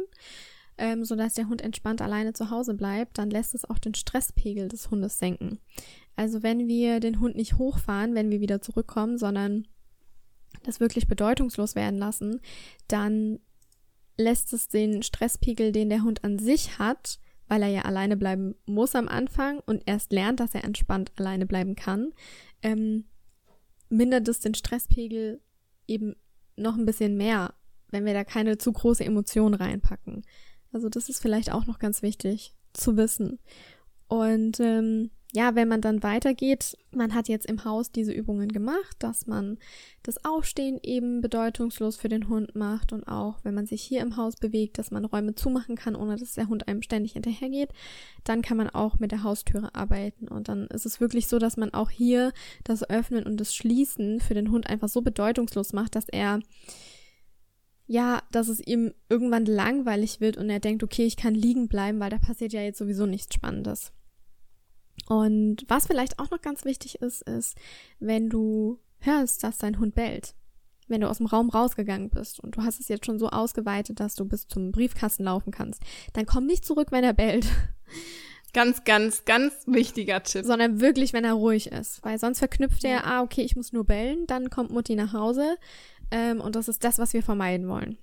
[0.77, 4.67] ähm, sodass der Hund entspannt alleine zu Hause bleibt, dann lässt es auch den Stresspegel
[4.67, 5.59] des Hundes senken.
[6.15, 9.67] Also wenn wir den Hund nicht hochfahren, wenn wir wieder zurückkommen, sondern
[10.63, 12.41] das wirklich bedeutungslos werden lassen,
[12.87, 13.39] dann
[14.17, 18.55] lässt es den Stresspegel, den der Hund an sich hat, weil er ja alleine bleiben
[18.65, 22.11] muss am Anfang und erst lernt, dass er entspannt alleine bleiben kann,
[22.61, 23.05] ähm,
[23.89, 25.41] mindert es den Stresspegel
[25.87, 26.15] eben
[26.57, 27.53] noch ein bisschen mehr,
[27.89, 30.23] wenn wir da keine zu große Emotion reinpacken.
[30.71, 33.39] Also das ist vielleicht auch noch ganz wichtig zu wissen.
[34.07, 38.95] Und ähm, ja, wenn man dann weitergeht, man hat jetzt im Haus diese Übungen gemacht,
[38.99, 39.57] dass man
[40.01, 44.15] das Aufstehen eben bedeutungslos für den Hund macht und auch, wenn man sich hier im
[44.15, 47.71] Haus bewegt, dass man Räume zumachen kann, ohne dass der Hund einem ständig hinterhergeht,
[48.23, 51.57] dann kann man auch mit der Haustüre arbeiten und dann ist es wirklich so, dass
[51.57, 52.31] man auch hier
[52.63, 56.39] das Öffnen und das Schließen für den Hund einfach so bedeutungslos macht, dass er
[57.85, 61.99] ja, dass es ihm irgendwann langweilig wird und er denkt, okay, ich kann liegen bleiben,
[61.99, 63.93] weil da passiert ja jetzt sowieso nichts Spannendes.
[65.07, 67.57] Und was vielleicht auch noch ganz wichtig ist, ist,
[67.99, 70.35] wenn du hörst, dass dein Hund bellt,
[70.87, 73.99] wenn du aus dem Raum rausgegangen bist und du hast es jetzt schon so ausgeweitet,
[73.99, 75.81] dass du bis zum Briefkasten laufen kannst,
[76.13, 77.47] dann komm nicht zurück, wenn er bellt.
[78.53, 80.45] Ganz, ganz, ganz wichtiger Tipp.
[80.45, 82.03] Sondern wirklich, wenn er ruhig ist.
[82.03, 85.57] Weil sonst verknüpft er, ah, okay, ich muss nur bellen, dann kommt Mutti nach Hause.
[86.11, 87.99] Ähm, und das ist das, was wir vermeiden wollen.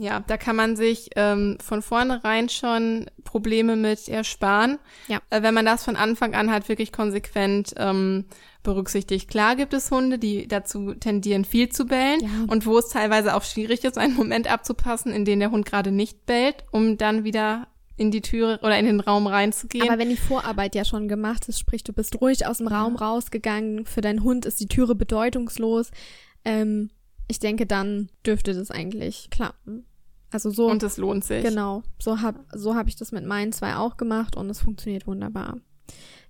[0.00, 5.20] Ja, da kann man sich ähm, von vornherein schon Probleme mit ersparen, ja.
[5.30, 8.26] äh, wenn man das von Anfang an halt wirklich konsequent ähm,
[8.62, 9.28] berücksichtigt.
[9.28, 12.28] Klar gibt es Hunde, die dazu tendieren, viel zu bellen ja.
[12.46, 15.90] und wo es teilweise auch schwierig ist, einen Moment abzupassen, in dem der Hund gerade
[15.90, 19.88] nicht bellt, um dann wieder in die Türe oder in den Raum reinzugehen.
[19.88, 22.94] Aber wenn die Vorarbeit ja schon gemacht ist, sprich, du bist ruhig aus dem Raum
[22.94, 25.90] rausgegangen, für deinen Hund ist die Türe bedeutungslos,
[26.44, 26.90] ähm,
[27.28, 29.86] ich denke, dann dürfte das eigentlich klappen.
[30.30, 30.68] Also so.
[30.70, 31.42] Und es lohnt sich.
[31.42, 31.82] Genau.
[31.98, 35.58] So habe so hab ich das mit meinen zwei auch gemacht und es funktioniert wunderbar.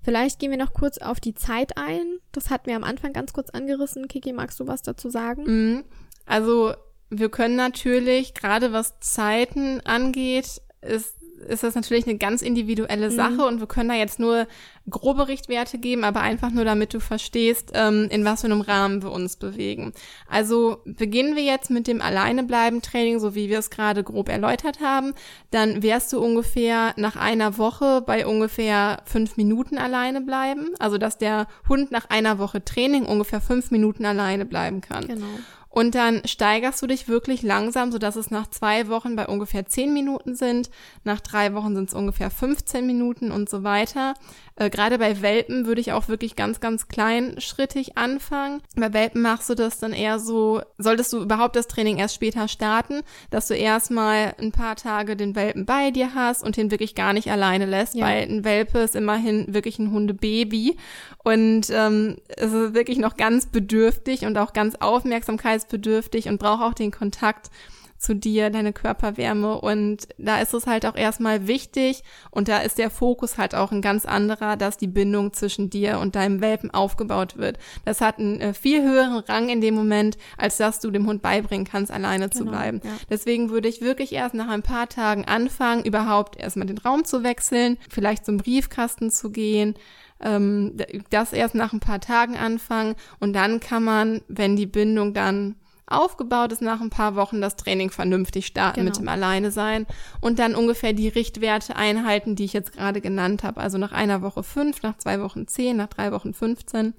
[0.02, 2.18] Vielleicht gehen wir noch kurz auf die Zeit ein.
[2.30, 4.06] Das hatten wir am Anfang ganz kurz angerissen.
[4.06, 5.44] Kiki, magst du was dazu sagen?
[5.44, 5.84] Mhm.
[6.26, 6.74] Also
[7.11, 13.14] wir können natürlich, gerade was Zeiten angeht, ist ist das natürlich eine ganz individuelle mhm.
[13.14, 13.42] Sache mhm.
[13.42, 14.46] und wir können da jetzt nur
[14.88, 19.03] grobe Richtwerte geben, aber einfach nur damit du verstehst, ähm, in was für einem Rahmen
[19.03, 19.92] wir uns bewegen.
[20.29, 25.14] Also beginnen wir jetzt mit dem Alleinebleiben-Training, so wie wir es gerade grob erläutert haben,
[25.51, 30.70] dann wärst du ungefähr nach einer Woche bei ungefähr fünf Minuten alleine bleiben.
[30.79, 35.07] Also dass der Hund nach einer Woche Training ungefähr fünf Minuten alleine bleiben kann.
[35.07, 35.27] Genau.
[35.70, 39.92] Und dann steigerst du dich wirklich langsam, sodass es nach zwei Wochen bei ungefähr zehn
[39.92, 40.70] Minuten sind.
[41.05, 44.14] Nach drei Wochen sind es ungefähr 15 Minuten und so weiter.
[44.59, 48.62] Äh, Gerade bei Welpen würde ich auch wirklich ganz, ganz kleinschrittig anfangen.
[48.77, 52.49] Bei Welpen machst du das dann eher so, solltest du überhaupt das Training erst später
[52.49, 56.94] starten, dass du erstmal ein paar Tage den Welpen bei dir hast und ihn wirklich
[56.94, 58.07] gar nicht alleine lässt, ja.
[58.07, 60.77] weil ein Welpe ist immerhin wirklich ein Hundebaby
[61.25, 66.62] und ähm, es ist wirklich noch ganz bedürftig und auch ganz aufmerksamkeit sicherheitsbedürftig und braucht
[66.62, 67.51] auch den Kontakt
[67.98, 69.61] zu dir, deine Körperwärme.
[69.61, 73.72] Und da ist es halt auch erstmal wichtig und da ist der Fokus halt auch
[73.72, 77.58] ein ganz anderer, dass die Bindung zwischen dir und deinem Welpen aufgebaut wird.
[77.84, 81.22] Das hat einen äh, viel höheren Rang in dem Moment, als dass du dem Hund
[81.22, 82.80] beibringen kannst, alleine genau, zu bleiben.
[82.84, 82.90] Ja.
[83.11, 87.24] Deswegen würde ich wirklich erst nach ein paar Tagen anfangen, überhaupt erstmal den Raum zu
[87.24, 89.74] wechseln, vielleicht zum Briefkasten zu gehen,
[90.20, 90.76] ähm,
[91.11, 95.56] das erst nach ein paar Tagen anfangen und dann kann man, wenn die Bindung dann
[95.90, 98.90] aufgebaut ist, nach ein paar Wochen das Training vernünftig starten genau.
[98.90, 99.87] mit dem Alleine sein
[100.20, 103.61] und dann ungefähr die Richtwerte einhalten, die ich jetzt gerade genannt habe.
[103.61, 106.94] Also nach einer Woche fünf, nach zwei Wochen zehn, nach drei Wochen 15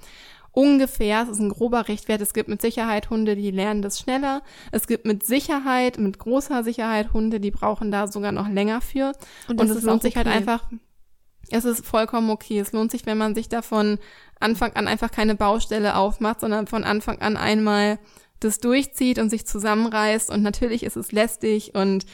[0.52, 2.22] ungefähr, es ist ein grober Richtwert.
[2.22, 4.42] Es gibt mit Sicherheit Hunde, die lernen das schneller.
[4.72, 9.14] Es gibt mit Sicherheit, mit großer Sicherheit Hunde, die brauchen da sogar noch länger für.
[9.48, 10.36] Und, und es lohnt sich halt okay.
[10.36, 10.70] halt einfach,
[11.50, 12.60] es ist vollkommen okay.
[12.60, 14.00] Es lohnt sich, wenn man sich davon
[14.40, 18.00] Anfang an einfach keine Baustelle aufmacht, sondern von Anfang an einmal
[18.40, 20.30] das durchzieht und sich zusammenreißt.
[20.30, 22.06] Und natürlich ist es lästig und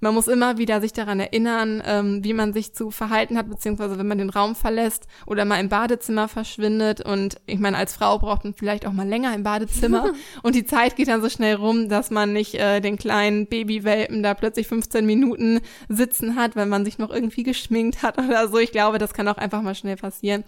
[0.00, 3.98] man muss immer wieder sich daran erinnern, ähm, wie man sich zu verhalten hat, beziehungsweise
[3.98, 7.02] wenn man den Raum verlässt oder mal im Badezimmer verschwindet.
[7.02, 10.12] Und ich meine, als Frau braucht man vielleicht auch mal länger im Badezimmer.
[10.42, 14.22] und die Zeit geht dann so schnell rum, dass man nicht äh, den kleinen Babywelpen
[14.22, 18.58] da plötzlich 15 Minuten sitzen hat, weil man sich noch irgendwie geschminkt hat oder so.
[18.58, 20.44] Ich glaube, das kann auch einfach mal schnell passieren,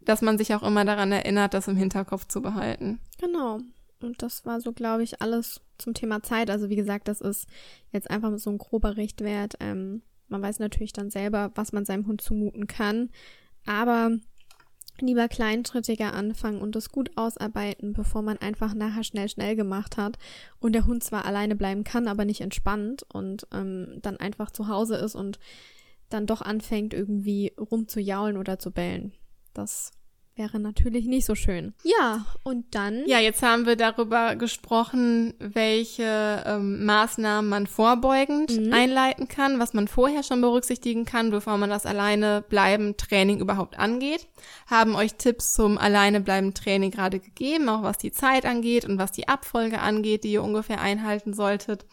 [0.00, 2.98] dass man sich auch immer daran erinnert, das im Hinterkopf zu behalten.
[3.20, 3.60] Genau.
[4.06, 6.50] Und das war so, glaube ich, alles zum Thema Zeit.
[6.50, 7.48] Also wie gesagt, das ist
[7.92, 9.54] jetzt einfach so ein grober Richtwert.
[9.60, 13.10] Ähm, man weiß natürlich dann selber, was man seinem Hund zumuten kann.
[13.66, 14.12] Aber
[15.00, 20.18] lieber kleinschrittiger anfangen und das gut ausarbeiten, bevor man einfach nachher schnell, schnell gemacht hat
[20.58, 24.68] und der Hund zwar alleine bleiben kann, aber nicht entspannt und ähm, dann einfach zu
[24.68, 25.38] Hause ist und
[26.08, 29.12] dann doch anfängt irgendwie rumzujaulen oder zu bellen.
[29.52, 29.90] Das
[30.36, 31.74] wäre natürlich nicht so schön.
[31.82, 33.04] Ja, und dann.
[33.06, 38.72] Ja, jetzt haben wir darüber gesprochen, welche ähm, Maßnahmen man vorbeugend mhm.
[38.72, 43.78] einleiten kann, was man vorher schon berücksichtigen kann, bevor man das alleine bleiben Training überhaupt
[43.78, 44.26] angeht.
[44.66, 48.98] Haben euch Tipps zum alleine bleiben Training gerade gegeben, auch was die Zeit angeht und
[48.98, 51.86] was die Abfolge angeht, die ihr ungefähr einhalten solltet.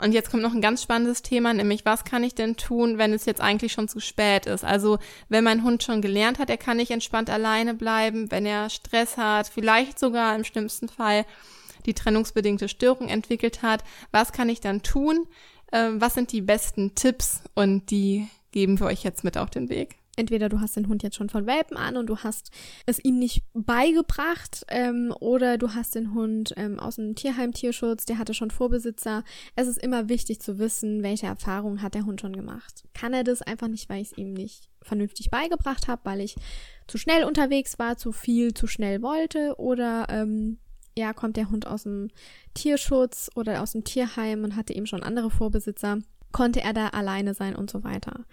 [0.00, 3.12] Und jetzt kommt noch ein ganz spannendes Thema, nämlich was kann ich denn tun, wenn
[3.12, 4.64] es jetzt eigentlich schon zu spät ist?
[4.64, 8.70] Also wenn mein Hund schon gelernt hat, er kann nicht entspannt alleine bleiben, wenn er
[8.70, 11.24] Stress hat, vielleicht sogar im schlimmsten Fall
[11.86, 13.82] die trennungsbedingte Störung entwickelt hat,
[14.12, 15.26] was kann ich dann tun?
[15.72, 17.42] Ähm, was sind die besten Tipps?
[17.54, 21.02] Und die geben wir euch jetzt mit auf den Weg entweder du hast den Hund
[21.02, 22.50] jetzt schon von Welpen an und du hast
[22.86, 28.18] es ihm nicht beigebracht ähm, oder du hast den Hund ähm, aus dem Tierheim-Tierschutz, der
[28.18, 29.24] hatte schon Vorbesitzer.
[29.56, 32.84] Es ist immer wichtig zu wissen, welche Erfahrungen hat der Hund schon gemacht.
[32.94, 36.36] Kann er das einfach nicht, weil ich es ihm nicht vernünftig beigebracht habe, weil ich
[36.86, 40.58] zu schnell unterwegs war, zu viel, zu schnell wollte oder ähm,
[40.96, 42.08] ja, kommt der Hund aus dem
[42.54, 45.98] Tierschutz oder aus dem Tierheim und hatte eben schon andere Vorbesitzer,
[46.32, 48.24] konnte er da alleine sein und so weiter.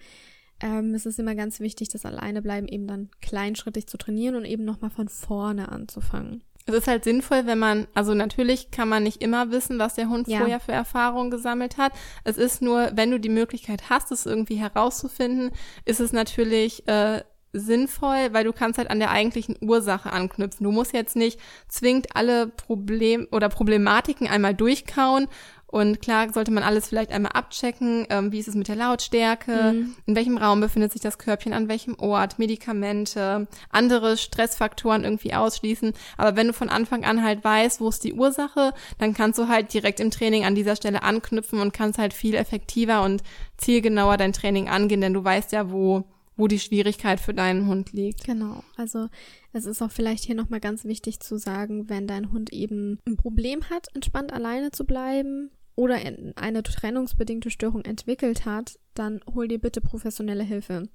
[0.60, 4.64] Ähm, es ist immer ganz wichtig, das Alleinebleiben eben dann kleinschrittig zu trainieren und eben
[4.64, 6.42] nochmal von vorne anzufangen.
[6.68, 10.08] Es ist halt sinnvoll, wenn man, also natürlich kann man nicht immer wissen, was der
[10.08, 10.38] Hund ja.
[10.38, 11.92] vorher für Erfahrungen gesammelt hat.
[12.24, 15.52] Es ist nur, wenn du die Möglichkeit hast, es irgendwie herauszufinden,
[15.84, 20.64] ist es natürlich äh, sinnvoll, weil du kannst halt an der eigentlichen Ursache anknüpfen.
[20.64, 21.38] Du musst jetzt nicht
[21.68, 25.28] zwingend alle Problem oder Problematiken einmal durchkauen
[25.76, 29.74] und klar sollte man alles vielleicht einmal abchecken, ähm, wie ist es mit der Lautstärke,
[29.74, 29.94] mhm.
[30.06, 35.92] in welchem Raum befindet sich das Körbchen, an welchem Ort, Medikamente, andere Stressfaktoren irgendwie ausschließen.
[36.16, 39.48] Aber wenn du von Anfang an halt weißt, wo ist die Ursache, dann kannst du
[39.48, 43.22] halt direkt im Training an dieser Stelle anknüpfen und kannst halt viel effektiver und
[43.58, 46.04] zielgenauer dein Training angehen, denn du weißt ja, wo
[46.38, 48.24] wo die Schwierigkeit für deinen Hund liegt.
[48.24, 48.62] Genau.
[48.76, 49.08] Also
[49.54, 53.16] es ist auch vielleicht hier nochmal ganz wichtig zu sagen, wenn dein Hund eben ein
[53.16, 55.98] Problem hat, entspannt alleine zu bleiben oder
[56.36, 60.88] eine trennungsbedingte Störung entwickelt hat, dann hol dir bitte professionelle Hilfe.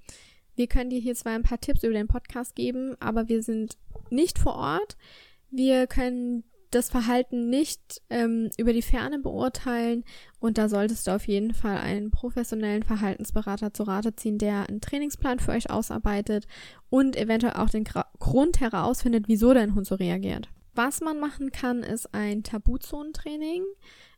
[0.55, 3.77] Wir können dir hier zwar ein paar Tipps über den Podcast geben, aber wir sind
[4.09, 4.97] nicht vor Ort.
[5.49, 10.05] Wir können das Verhalten nicht ähm, über die Ferne beurteilen
[10.39, 14.81] und da solltest du auf jeden Fall einen professionellen Verhaltensberater zu Rate ziehen, der einen
[14.81, 16.47] Trainingsplan für euch ausarbeitet
[16.89, 20.49] und eventuell auch den Grund herausfindet, wieso dein Hund so reagiert.
[20.73, 23.63] Was man machen kann, ist ein Tabuzonentraining.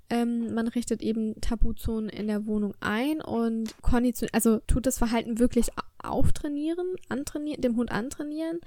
[0.10, 5.39] Ähm, man richtet eben Tabuzonen in der Wohnung ein und konditioniert, also tut das Verhalten
[5.39, 5.70] wirklich
[6.04, 8.60] auftrainieren, antrainieren, dem Hund antrainieren.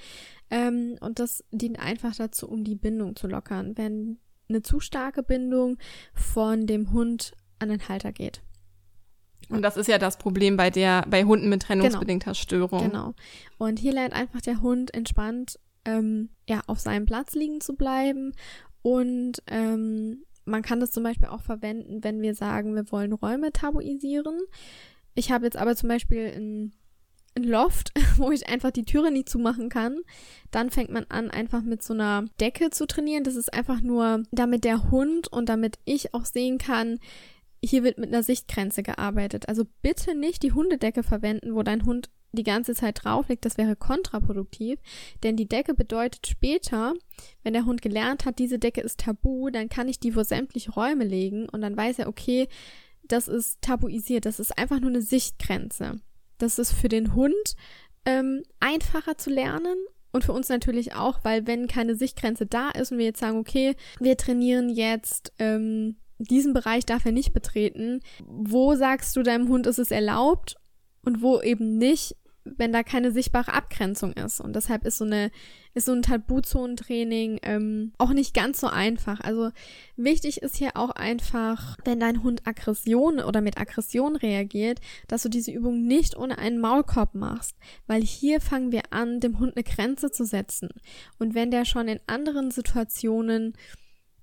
[0.50, 4.18] Ähm, und das dient einfach dazu, um die Bindung zu lockern, wenn
[4.48, 5.78] eine zu starke Bindung
[6.14, 8.42] von dem Hund an den Halter geht.
[9.48, 12.34] Und das ist ja das Problem bei der, bei Hunden mit trennungsbedingter genau.
[12.34, 12.82] Störung.
[12.82, 13.14] Genau.
[13.58, 18.32] Und hier lernt einfach der Hund entspannt, ähm, ja, auf seinem Platz liegen zu bleiben
[18.82, 23.52] und ähm, man kann das zum Beispiel auch verwenden, wenn wir sagen, wir wollen Räume
[23.52, 24.38] tabuisieren.
[25.14, 26.72] Ich habe jetzt aber zum Beispiel ein,
[27.36, 29.98] ein Loft, wo ich einfach die Türe nicht zumachen kann.
[30.50, 33.24] Dann fängt man an, einfach mit so einer Decke zu trainieren.
[33.24, 36.98] Das ist einfach nur, damit der Hund und damit ich auch sehen kann,
[37.64, 39.48] hier wird mit einer Sichtgrenze gearbeitet.
[39.48, 43.44] Also bitte nicht die Hundedecke verwenden, wo dein Hund die ganze Zeit drauf liegt.
[43.44, 44.78] Das wäre kontraproduktiv,
[45.22, 46.94] denn die Decke bedeutet später,
[47.42, 50.72] wenn der Hund gelernt hat, diese Decke ist tabu, dann kann ich die vor sämtliche
[50.72, 52.48] Räume legen und dann weiß er, okay,
[53.08, 56.00] das ist tabuisiert, das ist einfach nur eine Sichtgrenze.
[56.38, 57.56] Das ist für den Hund
[58.04, 59.76] ähm, einfacher zu lernen
[60.12, 63.38] und für uns natürlich auch, weil wenn keine Sichtgrenze da ist und wir jetzt sagen,
[63.38, 68.00] okay, wir trainieren jetzt ähm, diesen Bereich darf er nicht betreten.
[68.24, 70.56] Wo sagst du deinem Hund, ist es erlaubt
[71.04, 72.16] und wo eben nicht,
[72.56, 74.40] wenn da keine sichtbare Abgrenzung ist.
[74.40, 75.30] Und deshalb ist so eine,
[75.74, 79.20] ist so ein Tabuzonentraining ähm, auch nicht ganz so einfach.
[79.20, 79.50] Also
[79.96, 85.28] wichtig ist hier auch einfach, wenn dein Hund Aggression oder mit Aggression reagiert, dass du
[85.28, 87.56] diese Übung nicht ohne einen Maulkorb machst.
[87.86, 90.68] Weil hier fangen wir an, dem Hund eine Grenze zu setzen.
[91.18, 93.54] Und wenn der schon in anderen Situationen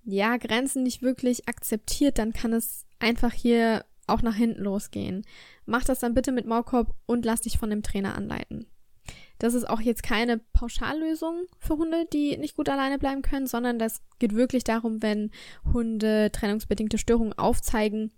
[0.05, 5.25] ja, Grenzen nicht wirklich akzeptiert, dann kann es einfach hier auch nach hinten losgehen.
[5.65, 8.67] Mach das dann bitte mit Maulkorb und lass dich von dem Trainer anleiten.
[9.39, 13.79] Das ist auch jetzt keine Pauschallösung für Hunde, die nicht gut alleine bleiben können, sondern
[13.79, 15.31] das geht wirklich darum, wenn
[15.73, 18.13] Hunde trennungsbedingte Störungen aufzeigen,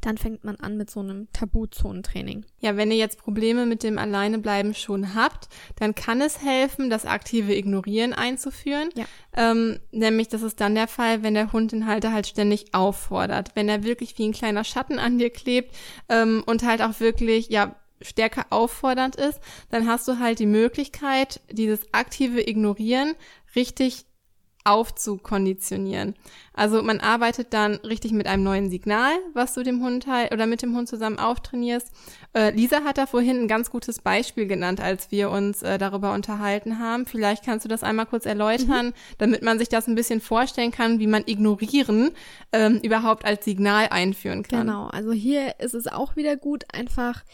[0.00, 2.44] dann fängt man an mit so einem Tabuzonentraining.
[2.60, 7.06] Ja, wenn ihr jetzt Probleme mit dem Alleinebleiben schon habt, dann kann es helfen, das
[7.06, 8.88] aktive Ignorieren einzuführen.
[8.94, 9.04] Ja.
[9.36, 13.50] Ähm, nämlich, das ist dann der Fall, wenn der Hund den Halter halt ständig auffordert.
[13.54, 15.74] Wenn er wirklich wie ein kleiner Schatten an dir klebt
[16.08, 19.40] ähm, und halt auch wirklich, ja, stärker auffordernd ist,
[19.70, 23.14] dann hast du halt die Möglichkeit, dieses aktive Ignorieren
[23.54, 24.06] richtig
[24.64, 26.14] aufzukonditionieren.
[26.52, 30.46] Also man arbeitet dann richtig mit einem neuen Signal, was du dem Hund halt oder
[30.46, 31.90] mit dem Hund zusammen auftrainierst.
[32.34, 36.12] Äh, Lisa hat da vorhin ein ganz gutes Beispiel genannt, als wir uns äh, darüber
[36.12, 37.06] unterhalten haben.
[37.06, 38.92] Vielleicht kannst du das einmal kurz erläutern, mhm.
[39.18, 42.10] damit man sich das ein bisschen vorstellen kann, wie man ignorieren
[42.52, 44.66] ähm, überhaupt als Signal einführen kann.
[44.66, 47.24] Genau, also hier ist es auch wieder gut, einfach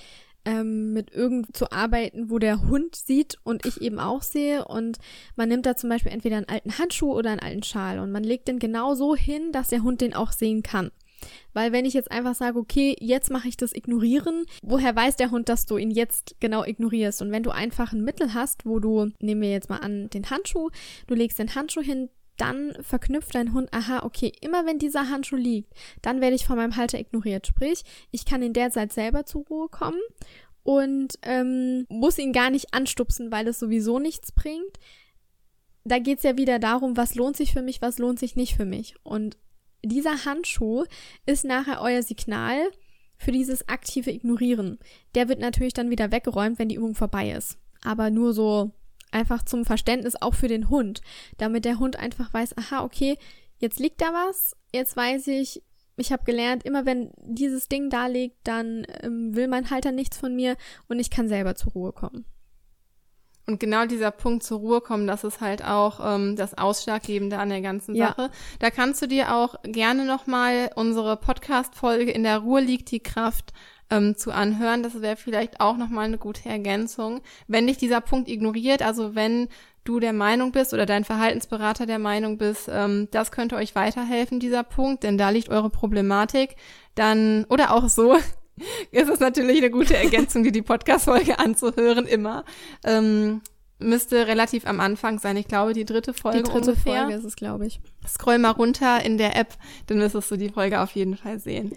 [0.47, 4.65] ähm, mit irgend zu arbeiten, wo der Hund sieht und ich eben auch sehe.
[4.65, 4.99] Und
[5.35, 8.25] man nimmt da zum Beispiel entweder einen alten Handschuh oder einen alten Schal und man
[8.25, 10.91] legt den genau so hin, dass der Hund den auch sehen kann.
[11.53, 15.31] Weil wenn ich jetzt einfach sage, okay, jetzt mache ich das Ignorieren, woher weiß der
[15.31, 17.23] Hund, dass du ihn jetzt genau ignorierst?
[17.23, 20.31] Und wenn du einfach ein Mittel hast, wo du, nehmen wir jetzt mal an, den
[20.31, 20.71] Handschuh,
[21.07, 25.37] du legst den Handschuh hin, dann verknüpft dein Hund, aha, okay, immer wenn dieser Handschuh
[25.37, 25.73] liegt,
[26.03, 27.47] dann werde ich von meinem Halter ignoriert.
[27.47, 30.01] Sprich, ich kann in der Zeit selber zur Ruhe kommen
[30.63, 34.79] und ähm, muss ihn gar nicht anstupsen, weil es sowieso nichts bringt.
[35.85, 38.65] Da geht's ja wieder darum, was lohnt sich für mich, was lohnt sich nicht für
[38.65, 38.97] mich.
[39.05, 39.37] Und
[39.85, 40.85] dieser Handschuh
[41.25, 42.59] ist nachher euer Signal
[43.17, 44.79] für dieses aktive Ignorieren.
[45.15, 47.59] Der wird natürlich dann wieder weggeräumt, wenn die Übung vorbei ist.
[47.83, 48.73] Aber nur so
[49.11, 51.01] Einfach zum Verständnis auch für den Hund,
[51.39, 53.17] damit der Hund einfach weiß, aha, okay,
[53.59, 55.63] jetzt liegt da was, jetzt weiß ich,
[55.97, 60.19] ich habe gelernt, immer wenn dieses Ding da liegt, dann ähm, will mein Halter nichts
[60.19, 60.57] von mir
[60.89, 62.27] und ich kann selber zur Ruhe kommen.
[63.49, 67.49] Und genau dieser Punkt zur Ruhe kommen, das ist halt auch ähm, das Ausschlaggebende an
[67.49, 68.23] der ganzen Sache.
[68.23, 68.31] Ja.
[68.59, 73.53] Da kannst du dir auch gerne nochmal unsere Podcast-Folge In der Ruhe liegt die Kraft
[73.91, 74.83] ähm, zu anhören.
[74.83, 77.21] Das wäre vielleicht auch nochmal eine gute Ergänzung.
[77.47, 79.49] Wenn dich dieser Punkt ignoriert, also wenn
[79.85, 84.41] du der Meinung bist oder dein Verhaltensberater der Meinung bist, ähm, das könnte euch weiterhelfen,
[84.41, 86.57] dieser Punkt, denn da liegt eure Problematik,
[86.95, 88.17] dann, oder auch so,
[88.91, 92.45] ist es natürlich eine gute Ergänzung, die die Podcast-Folge anzuhören, immer.
[92.85, 93.43] Ähm,
[93.79, 95.37] müsste relativ am Anfang sein.
[95.37, 96.39] Ich glaube, die dritte Folge.
[96.39, 97.03] Die dritte ungefähr.
[97.03, 97.81] Folge ist es, glaube ich.
[98.07, 99.55] Scroll mal runter in der App,
[99.87, 101.73] dann müsstest du die Folge auf jeden Fall sehen.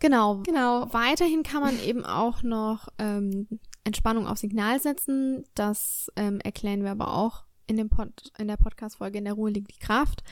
[0.00, 0.42] Genau.
[0.44, 0.92] Genau.
[0.92, 3.46] Weiterhin kann man eben auch noch ähm,
[3.84, 5.44] Entspannung auf Signal setzen.
[5.54, 9.50] Das ähm, erklären wir aber auch in, dem Pod in der Podcast-Folge In der Ruhe
[9.50, 10.22] liegt die Kraft.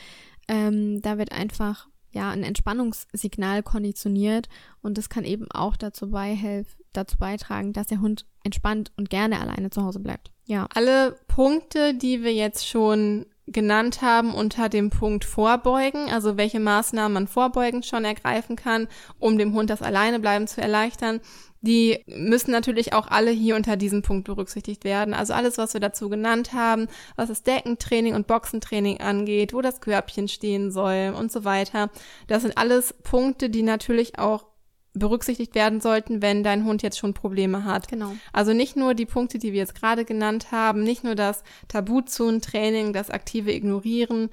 [0.48, 4.48] Ähm, da wird einfach ja ein Entspannungssignal konditioniert
[4.80, 9.40] und das kann eben auch dazu, beihelf dazu beitragen, dass der Hund entspannt und gerne
[9.40, 10.30] alleine zu Hause bleibt.
[10.46, 10.66] Ja.
[10.74, 17.12] Alle Punkte, die wir jetzt schon genannt haben unter dem Punkt Vorbeugen, also welche Maßnahmen
[17.12, 18.88] man vorbeugend schon ergreifen kann,
[19.18, 21.20] um dem Hund das Alleinebleiben zu erleichtern.
[21.60, 25.12] Die müssen natürlich auch alle hier unter diesem Punkt berücksichtigt werden.
[25.12, 26.86] Also alles, was wir dazu genannt haben,
[27.16, 31.90] was das Deckentraining und Boxentraining angeht, wo das Körbchen stehen soll und so weiter.
[32.28, 34.46] Das sind alles Punkte, die natürlich auch
[34.94, 37.88] berücksichtigt werden sollten, wenn dein Hund jetzt schon Probleme hat.
[37.88, 38.12] Genau.
[38.32, 42.92] Also nicht nur die Punkte, die wir jetzt gerade genannt haben, nicht nur das Tabuzonentraining,
[42.92, 44.30] das aktive Ignorieren,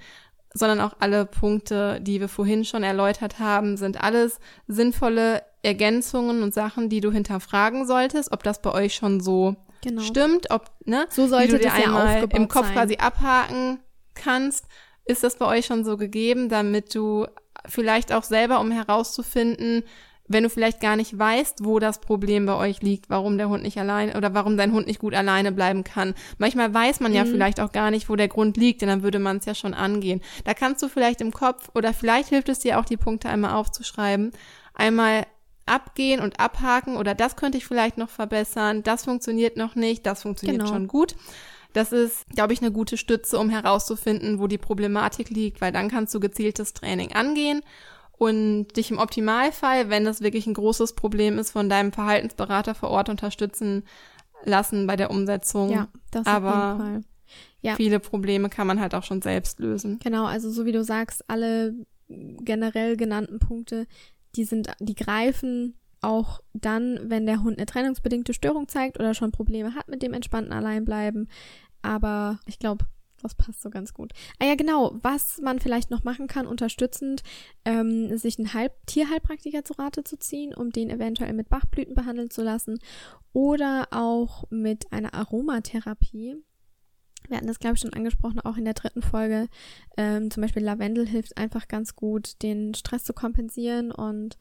[0.54, 6.54] sondern auch alle Punkte, die wir vorhin schon erläutert haben, sind alles sinnvolle Ergänzungen und
[6.54, 10.02] Sachen, die du hinterfragen solltest, ob das bei euch schon so genau.
[10.02, 12.74] stimmt, ob ne, so sollte du dir das einmal ja im Kopf sein.
[12.74, 13.80] quasi abhaken
[14.14, 14.66] kannst,
[15.04, 17.28] ist das bei euch schon so gegeben, damit du
[17.68, 19.84] vielleicht auch selber, um herauszufinden,
[20.28, 23.64] wenn du vielleicht gar nicht weißt, wo das Problem bei euch liegt, warum der Hund
[23.64, 26.16] nicht allein oder warum dein Hund nicht gut alleine bleiben kann.
[26.38, 27.30] Manchmal weiß man ja mhm.
[27.30, 29.74] vielleicht auch gar nicht, wo der Grund liegt, denn dann würde man es ja schon
[29.74, 30.22] angehen.
[30.44, 33.54] Da kannst du vielleicht im Kopf oder vielleicht hilft es dir auch, die Punkte einmal
[33.54, 34.32] aufzuschreiben,
[34.74, 35.26] einmal
[35.68, 40.22] abgehen und abhaken oder das könnte ich vielleicht noch verbessern, das funktioniert noch nicht, das
[40.22, 40.72] funktioniert genau.
[40.72, 41.16] schon gut.
[41.74, 45.90] Das ist, glaube ich, eine gute Stütze, um herauszufinden, wo die Problematik liegt, weil dann
[45.90, 47.62] kannst du gezieltes Training angehen
[48.18, 52.90] und dich im Optimalfall, wenn das wirklich ein großes Problem ist, von deinem Verhaltensberater vor
[52.90, 53.84] Ort unterstützen
[54.44, 55.72] lassen bei der Umsetzung.
[55.72, 57.04] Ja, das Aber auf jeden Fall.
[57.62, 57.76] Ja.
[57.76, 60.00] viele Probleme kann man halt auch schon selbst lösen.
[60.04, 61.74] Genau, also so wie du sagst, alle
[62.08, 63.88] generell genannten Punkte,
[64.36, 69.32] die sind, die greifen auch dann, wenn der Hund eine trennungsbedingte Störung zeigt oder schon
[69.32, 71.28] Probleme hat mit dem entspannten Alleinbleiben.
[71.82, 72.86] Aber ich glaube,
[73.26, 74.14] das passt so ganz gut.
[74.40, 74.98] Ah ja, genau.
[75.02, 77.24] Was man vielleicht noch machen kann, unterstützend,
[77.66, 82.30] ähm, sich einen Halb Tierheilpraktiker zu Rate zu ziehen, um den eventuell mit Bachblüten behandeln
[82.30, 82.80] zu lassen
[83.34, 86.38] oder auch mit einer Aromatherapie.
[87.28, 89.48] Wir hatten das, glaube ich, schon angesprochen, auch in der dritten Folge.
[89.98, 94.38] Ähm, zum Beispiel Lavendel hilft einfach ganz gut, den Stress zu kompensieren und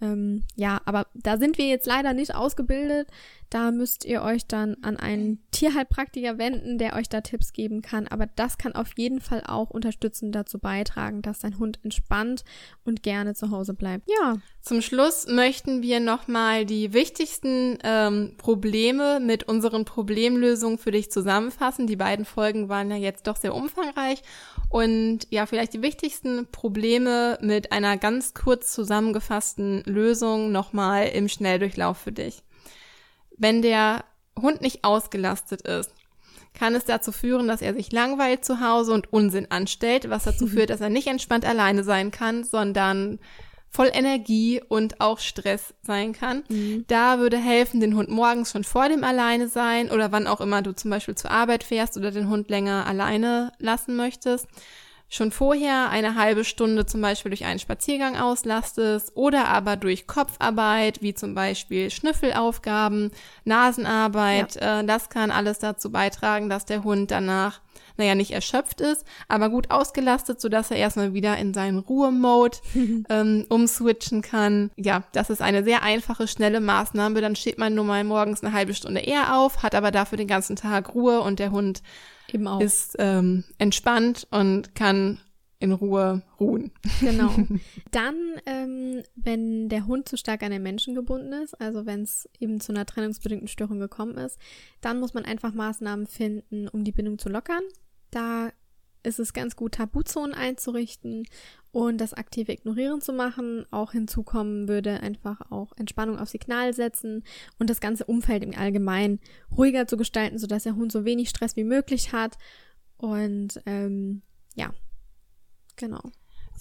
[0.00, 3.08] ähm, ja, aber da sind wir jetzt leider nicht ausgebildet.
[3.50, 8.06] Da müsst ihr euch dann an einen Tierheilpraktiker wenden, der euch da Tipps geben kann.
[8.06, 12.44] Aber das kann auf jeden Fall auch unterstützend dazu beitragen, dass dein Hund entspannt
[12.84, 14.08] und gerne zu Hause bleibt.
[14.08, 14.36] Ja.
[14.62, 21.88] Zum Schluss möchten wir nochmal die wichtigsten ähm, Probleme mit unseren Problemlösungen für dich zusammenfassen.
[21.88, 24.22] Die beiden Folgen waren ja jetzt doch sehr umfangreich.
[24.70, 31.98] Und ja, vielleicht die wichtigsten Probleme mit einer ganz kurz zusammengefassten Lösung nochmal im Schnelldurchlauf
[31.98, 32.44] für dich.
[33.36, 34.04] Wenn der
[34.40, 35.92] Hund nicht ausgelastet ist,
[36.54, 40.46] kann es dazu führen, dass er sich langweilt zu Hause und Unsinn anstellt, was dazu
[40.46, 43.18] führt, dass er nicht entspannt alleine sein kann, sondern
[43.70, 46.42] voll Energie und auch Stress sein kann.
[46.48, 46.84] Mhm.
[46.88, 50.60] Da würde helfen, den Hund morgens schon vor dem Alleine sein oder wann auch immer
[50.60, 54.48] du zum Beispiel zur Arbeit fährst oder den Hund länger alleine lassen möchtest
[55.10, 61.02] schon vorher eine halbe Stunde zum Beispiel durch einen Spaziergang auslastest oder aber durch Kopfarbeit,
[61.02, 63.10] wie zum Beispiel Schnüffelaufgaben,
[63.44, 64.54] Nasenarbeit.
[64.54, 64.80] Ja.
[64.80, 67.60] Äh, das kann alles dazu beitragen, dass der Hund danach,
[68.00, 72.58] naja, nicht erschöpft ist, aber gut ausgelastet, sodass er erstmal wieder in seinen Ruhemode
[73.08, 74.70] ähm, umswitchen kann.
[74.76, 77.20] Ja, das ist eine sehr einfache, schnelle Maßnahme.
[77.20, 80.26] Dann steht man nur mal morgens eine halbe Stunde eher auf, hat aber dafür den
[80.26, 81.82] ganzen Tag Ruhe und der Hund
[82.60, 85.18] ist ähm, entspannt und kann
[85.60, 86.72] in Ruhe ruhen.
[87.00, 87.34] Genau.
[87.90, 92.28] Dann, ähm, wenn der Hund zu stark an den Menschen gebunden ist, also wenn es
[92.40, 94.38] eben zu einer trennungsbedingten Störung gekommen ist,
[94.80, 97.62] dann muss man einfach Maßnahmen finden, um die Bindung zu lockern.
[98.10, 98.50] Da
[99.02, 101.26] ist es ganz gut, Tabuzonen einzurichten
[101.72, 103.64] und das aktive Ignorieren zu machen.
[103.70, 107.24] Auch hinzukommen würde einfach auch Entspannung auf Signal setzen
[107.58, 109.20] und das ganze Umfeld im Allgemeinen
[109.56, 112.36] ruhiger zu gestalten, sodass der Hund so wenig Stress wie möglich hat.
[112.96, 114.22] Und ähm,
[114.54, 114.72] ja,
[115.76, 116.02] genau.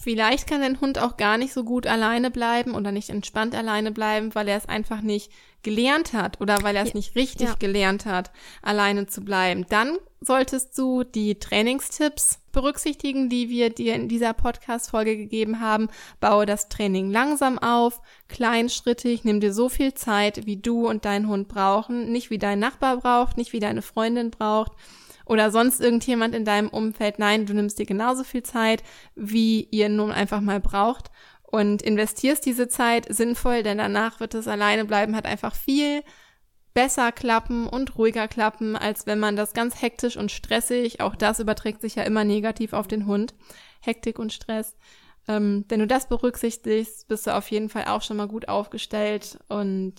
[0.01, 3.91] Vielleicht kann dein Hund auch gar nicht so gut alleine bleiben oder nicht entspannt alleine
[3.91, 5.29] bleiben, weil er es einfach nicht
[5.63, 6.95] gelernt hat oder weil er es ja.
[6.95, 7.55] nicht richtig ja.
[7.59, 8.31] gelernt hat,
[8.61, 9.65] alleine zu bleiben.
[9.69, 15.89] Dann solltest du die Trainingstipps berücksichtigen, die wir dir in dieser Podcast-Folge gegeben haben.
[16.19, 21.27] Baue das Training langsam auf, kleinschrittig, nimm dir so viel Zeit, wie du und dein
[21.27, 24.71] Hund brauchen, nicht wie dein Nachbar braucht, nicht wie deine Freundin braucht
[25.25, 27.19] oder sonst irgendjemand in deinem Umfeld.
[27.19, 28.83] Nein, du nimmst dir genauso viel Zeit,
[29.15, 31.11] wie ihr nun einfach mal braucht
[31.51, 36.03] und investierst diese Zeit sinnvoll, denn danach wird das alleine bleiben hat einfach viel
[36.73, 41.39] besser klappen und ruhiger klappen, als wenn man das ganz hektisch und stressig, auch das
[41.39, 43.33] überträgt sich ja immer negativ auf den Hund,
[43.81, 44.77] Hektik und Stress.
[45.27, 49.39] Ähm, wenn du das berücksichtigst, bist du auf jeden Fall auch schon mal gut aufgestellt
[49.47, 49.95] und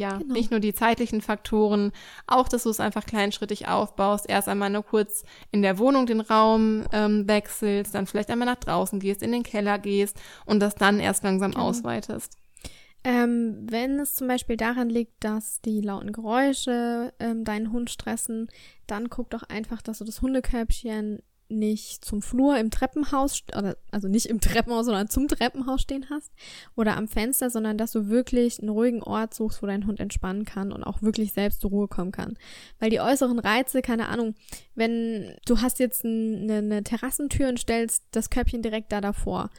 [0.00, 0.32] ja, genau.
[0.32, 1.92] nicht nur die zeitlichen Faktoren,
[2.26, 4.28] auch, dass du es einfach kleinschrittig aufbaust.
[4.28, 8.56] Erst einmal nur kurz in der Wohnung den Raum ähm, wechselst, dann vielleicht einmal nach
[8.56, 11.66] draußen gehst, in den Keller gehst und das dann erst langsam genau.
[11.66, 12.32] ausweitest.
[13.04, 18.48] Ähm, wenn es zum Beispiel daran liegt, dass die lauten Geräusche ähm, deinen Hund stressen,
[18.86, 23.42] dann guck doch einfach, dass du das Hundekörbchen nicht zum Flur im Treppenhaus,
[23.90, 26.30] also nicht im Treppenhaus, sondern zum Treppenhaus stehen hast
[26.76, 30.44] oder am Fenster, sondern dass du wirklich einen ruhigen Ort suchst, wo dein Hund entspannen
[30.44, 32.36] kann und auch wirklich selbst zur Ruhe kommen kann.
[32.78, 34.34] Weil die äußeren Reize, keine Ahnung,
[34.74, 39.50] wenn du hast jetzt eine, eine Terrassentür und stellst das Köpfchen direkt da davor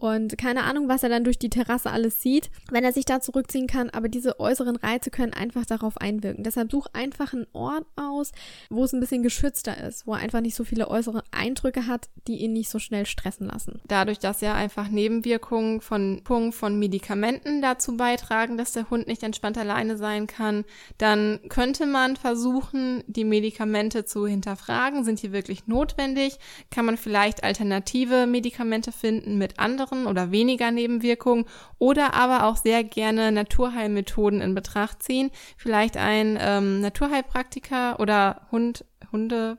[0.00, 3.20] und keine Ahnung, was er dann durch die Terrasse alles sieht, wenn er sich da
[3.20, 3.90] zurückziehen kann.
[3.90, 6.42] Aber diese äußeren Reize können einfach darauf einwirken.
[6.42, 8.32] Deshalb such einfach einen Ort aus,
[8.70, 12.08] wo es ein bisschen geschützter ist, wo er einfach nicht so viele äußere Eindrücke hat,
[12.26, 13.82] die ihn nicht so schnell stressen lassen.
[13.88, 19.58] Dadurch, dass ja einfach Nebenwirkungen von, von Medikamenten dazu beitragen, dass der Hund nicht entspannt
[19.58, 20.64] alleine sein kann,
[20.96, 25.04] dann könnte man versuchen, die Medikamente zu hinterfragen.
[25.04, 26.38] Sind die wirklich notwendig?
[26.70, 31.46] Kann man vielleicht alternative Medikamente finden mit anderen anderen oder weniger Nebenwirkungen
[31.78, 35.30] oder aber auch sehr gerne Naturheilmethoden in Betracht ziehen.
[35.56, 39.58] Vielleicht ein ähm, Naturheilpraktiker oder Hund, Hunde,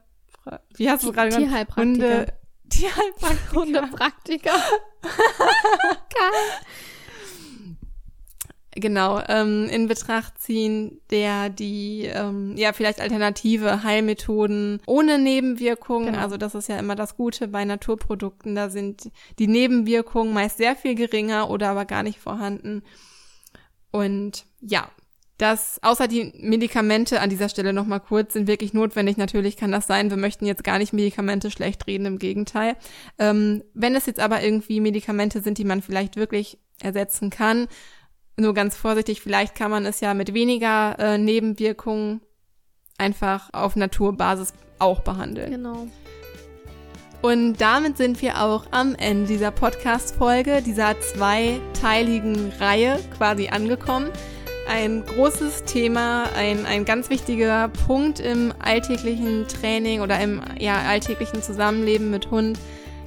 [0.76, 1.46] wie hast du gerade gesagt?
[1.46, 2.10] Tierheilpraktiker.
[2.10, 2.34] Hunde,
[2.70, 3.56] Tierheilpraktiker.
[3.56, 4.52] Hundepraktiker.
[5.02, 6.42] Geil
[8.82, 16.20] genau ähm, in Betracht ziehen, der die ähm, ja vielleicht alternative Heilmethoden ohne Nebenwirkungen, genau.
[16.20, 20.76] also das ist ja immer das Gute bei Naturprodukten, da sind die Nebenwirkungen meist sehr
[20.76, 22.84] viel geringer oder aber gar nicht vorhanden.
[23.92, 24.90] Und ja,
[25.42, 29.18] das, außer die Medikamente an dieser Stelle nochmal kurz, sind wirklich notwendig.
[29.18, 30.12] Natürlich kann das sein.
[30.12, 32.76] Wir möchten jetzt gar nicht Medikamente schlecht reden, im Gegenteil.
[33.18, 37.68] Ähm, wenn es jetzt aber irgendwie Medikamente sind, die man vielleicht wirklich ersetzen kann,
[38.38, 42.22] nur ganz vorsichtig, vielleicht kann man es ja mit weniger äh, Nebenwirkungen
[42.98, 45.52] einfach auf Naturbasis auch behandeln.
[45.52, 45.88] Genau.
[47.22, 54.10] Und damit sind wir auch am Ende dieser Podcast-Folge, dieser zweiteiligen Reihe quasi angekommen.
[54.68, 61.44] Ein großes Thema, ein, ein ganz wichtiger Punkt im alltäglichen Training oder im ja, alltäglichen
[61.44, 62.58] Zusammenleben mit Hund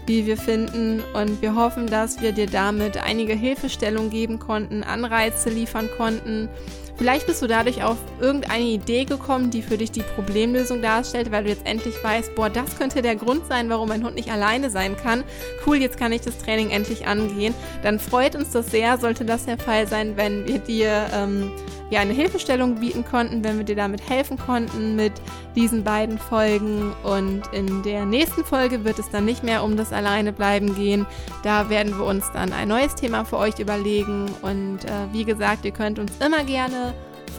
[0.06, 1.02] wie wir finden.
[1.14, 6.48] Und wir hoffen, dass wir dir damit einige Hilfestellung geben konnten, Anreize liefern konnten.
[6.96, 11.44] Vielleicht bist du dadurch auf irgendeine Idee gekommen, die für dich die Problemlösung darstellt, weil
[11.44, 14.70] du jetzt endlich weißt, boah, das könnte der Grund sein, warum mein Hund nicht alleine
[14.70, 15.24] sein kann.
[15.66, 17.54] Cool, jetzt kann ich das Training endlich angehen.
[17.82, 21.50] Dann freut uns das sehr, sollte das der Fall sein, wenn wir dir ähm,
[21.90, 25.12] ja eine Hilfestellung bieten konnten, wenn wir dir damit helfen konnten mit
[25.54, 26.92] diesen beiden Folgen.
[27.02, 31.06] Und in der nächsten Folge wird es dann nicht mehr um das Alleinebleiben gehen.
[31.42, 34.26] Da werden wir uns dann ein neues Thema für euch überlegen.
[34.42, 36.93] Und äh, wie gesagt, ihr könnt uns immer gerne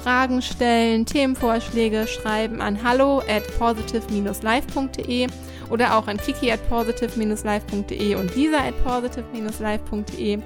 [0.06, 5.28] Fragen stellen, Themenvorschläge schreiben an hallo at positive-life.de
[5.72, 10.38] oder auch an kiki at positive-life.de und lisa at positive-life.de.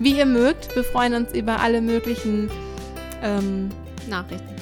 [0.00, 2.50] Wie ihr mögt, wir freuen uns über alle möglichen
[3.22, 3.68] ähm,
[4.08, 4.56] Nachrichten.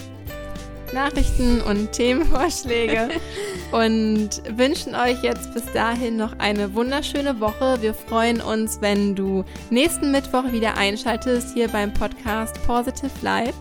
[0.93, 3.09] Nachrichten und Themenvorschläge
[3.73, 7.79] und wünschen euch jetzt bis dahin noch eine wunderschöne Woche.
[7.81, 13.55] Wir freuen uns, wenn du nächsten Mittwoch wieder einschaltest hier beim Podcast Positive Life.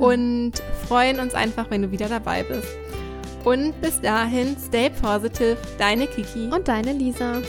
[0.00, 0.52] Und
[0.88, 2.68] freuen uns einfach, wenn du wieder dabei bist.
[3.44, 7.40] Und bis dahin, stay positive, deine Kiki und deine Lisa.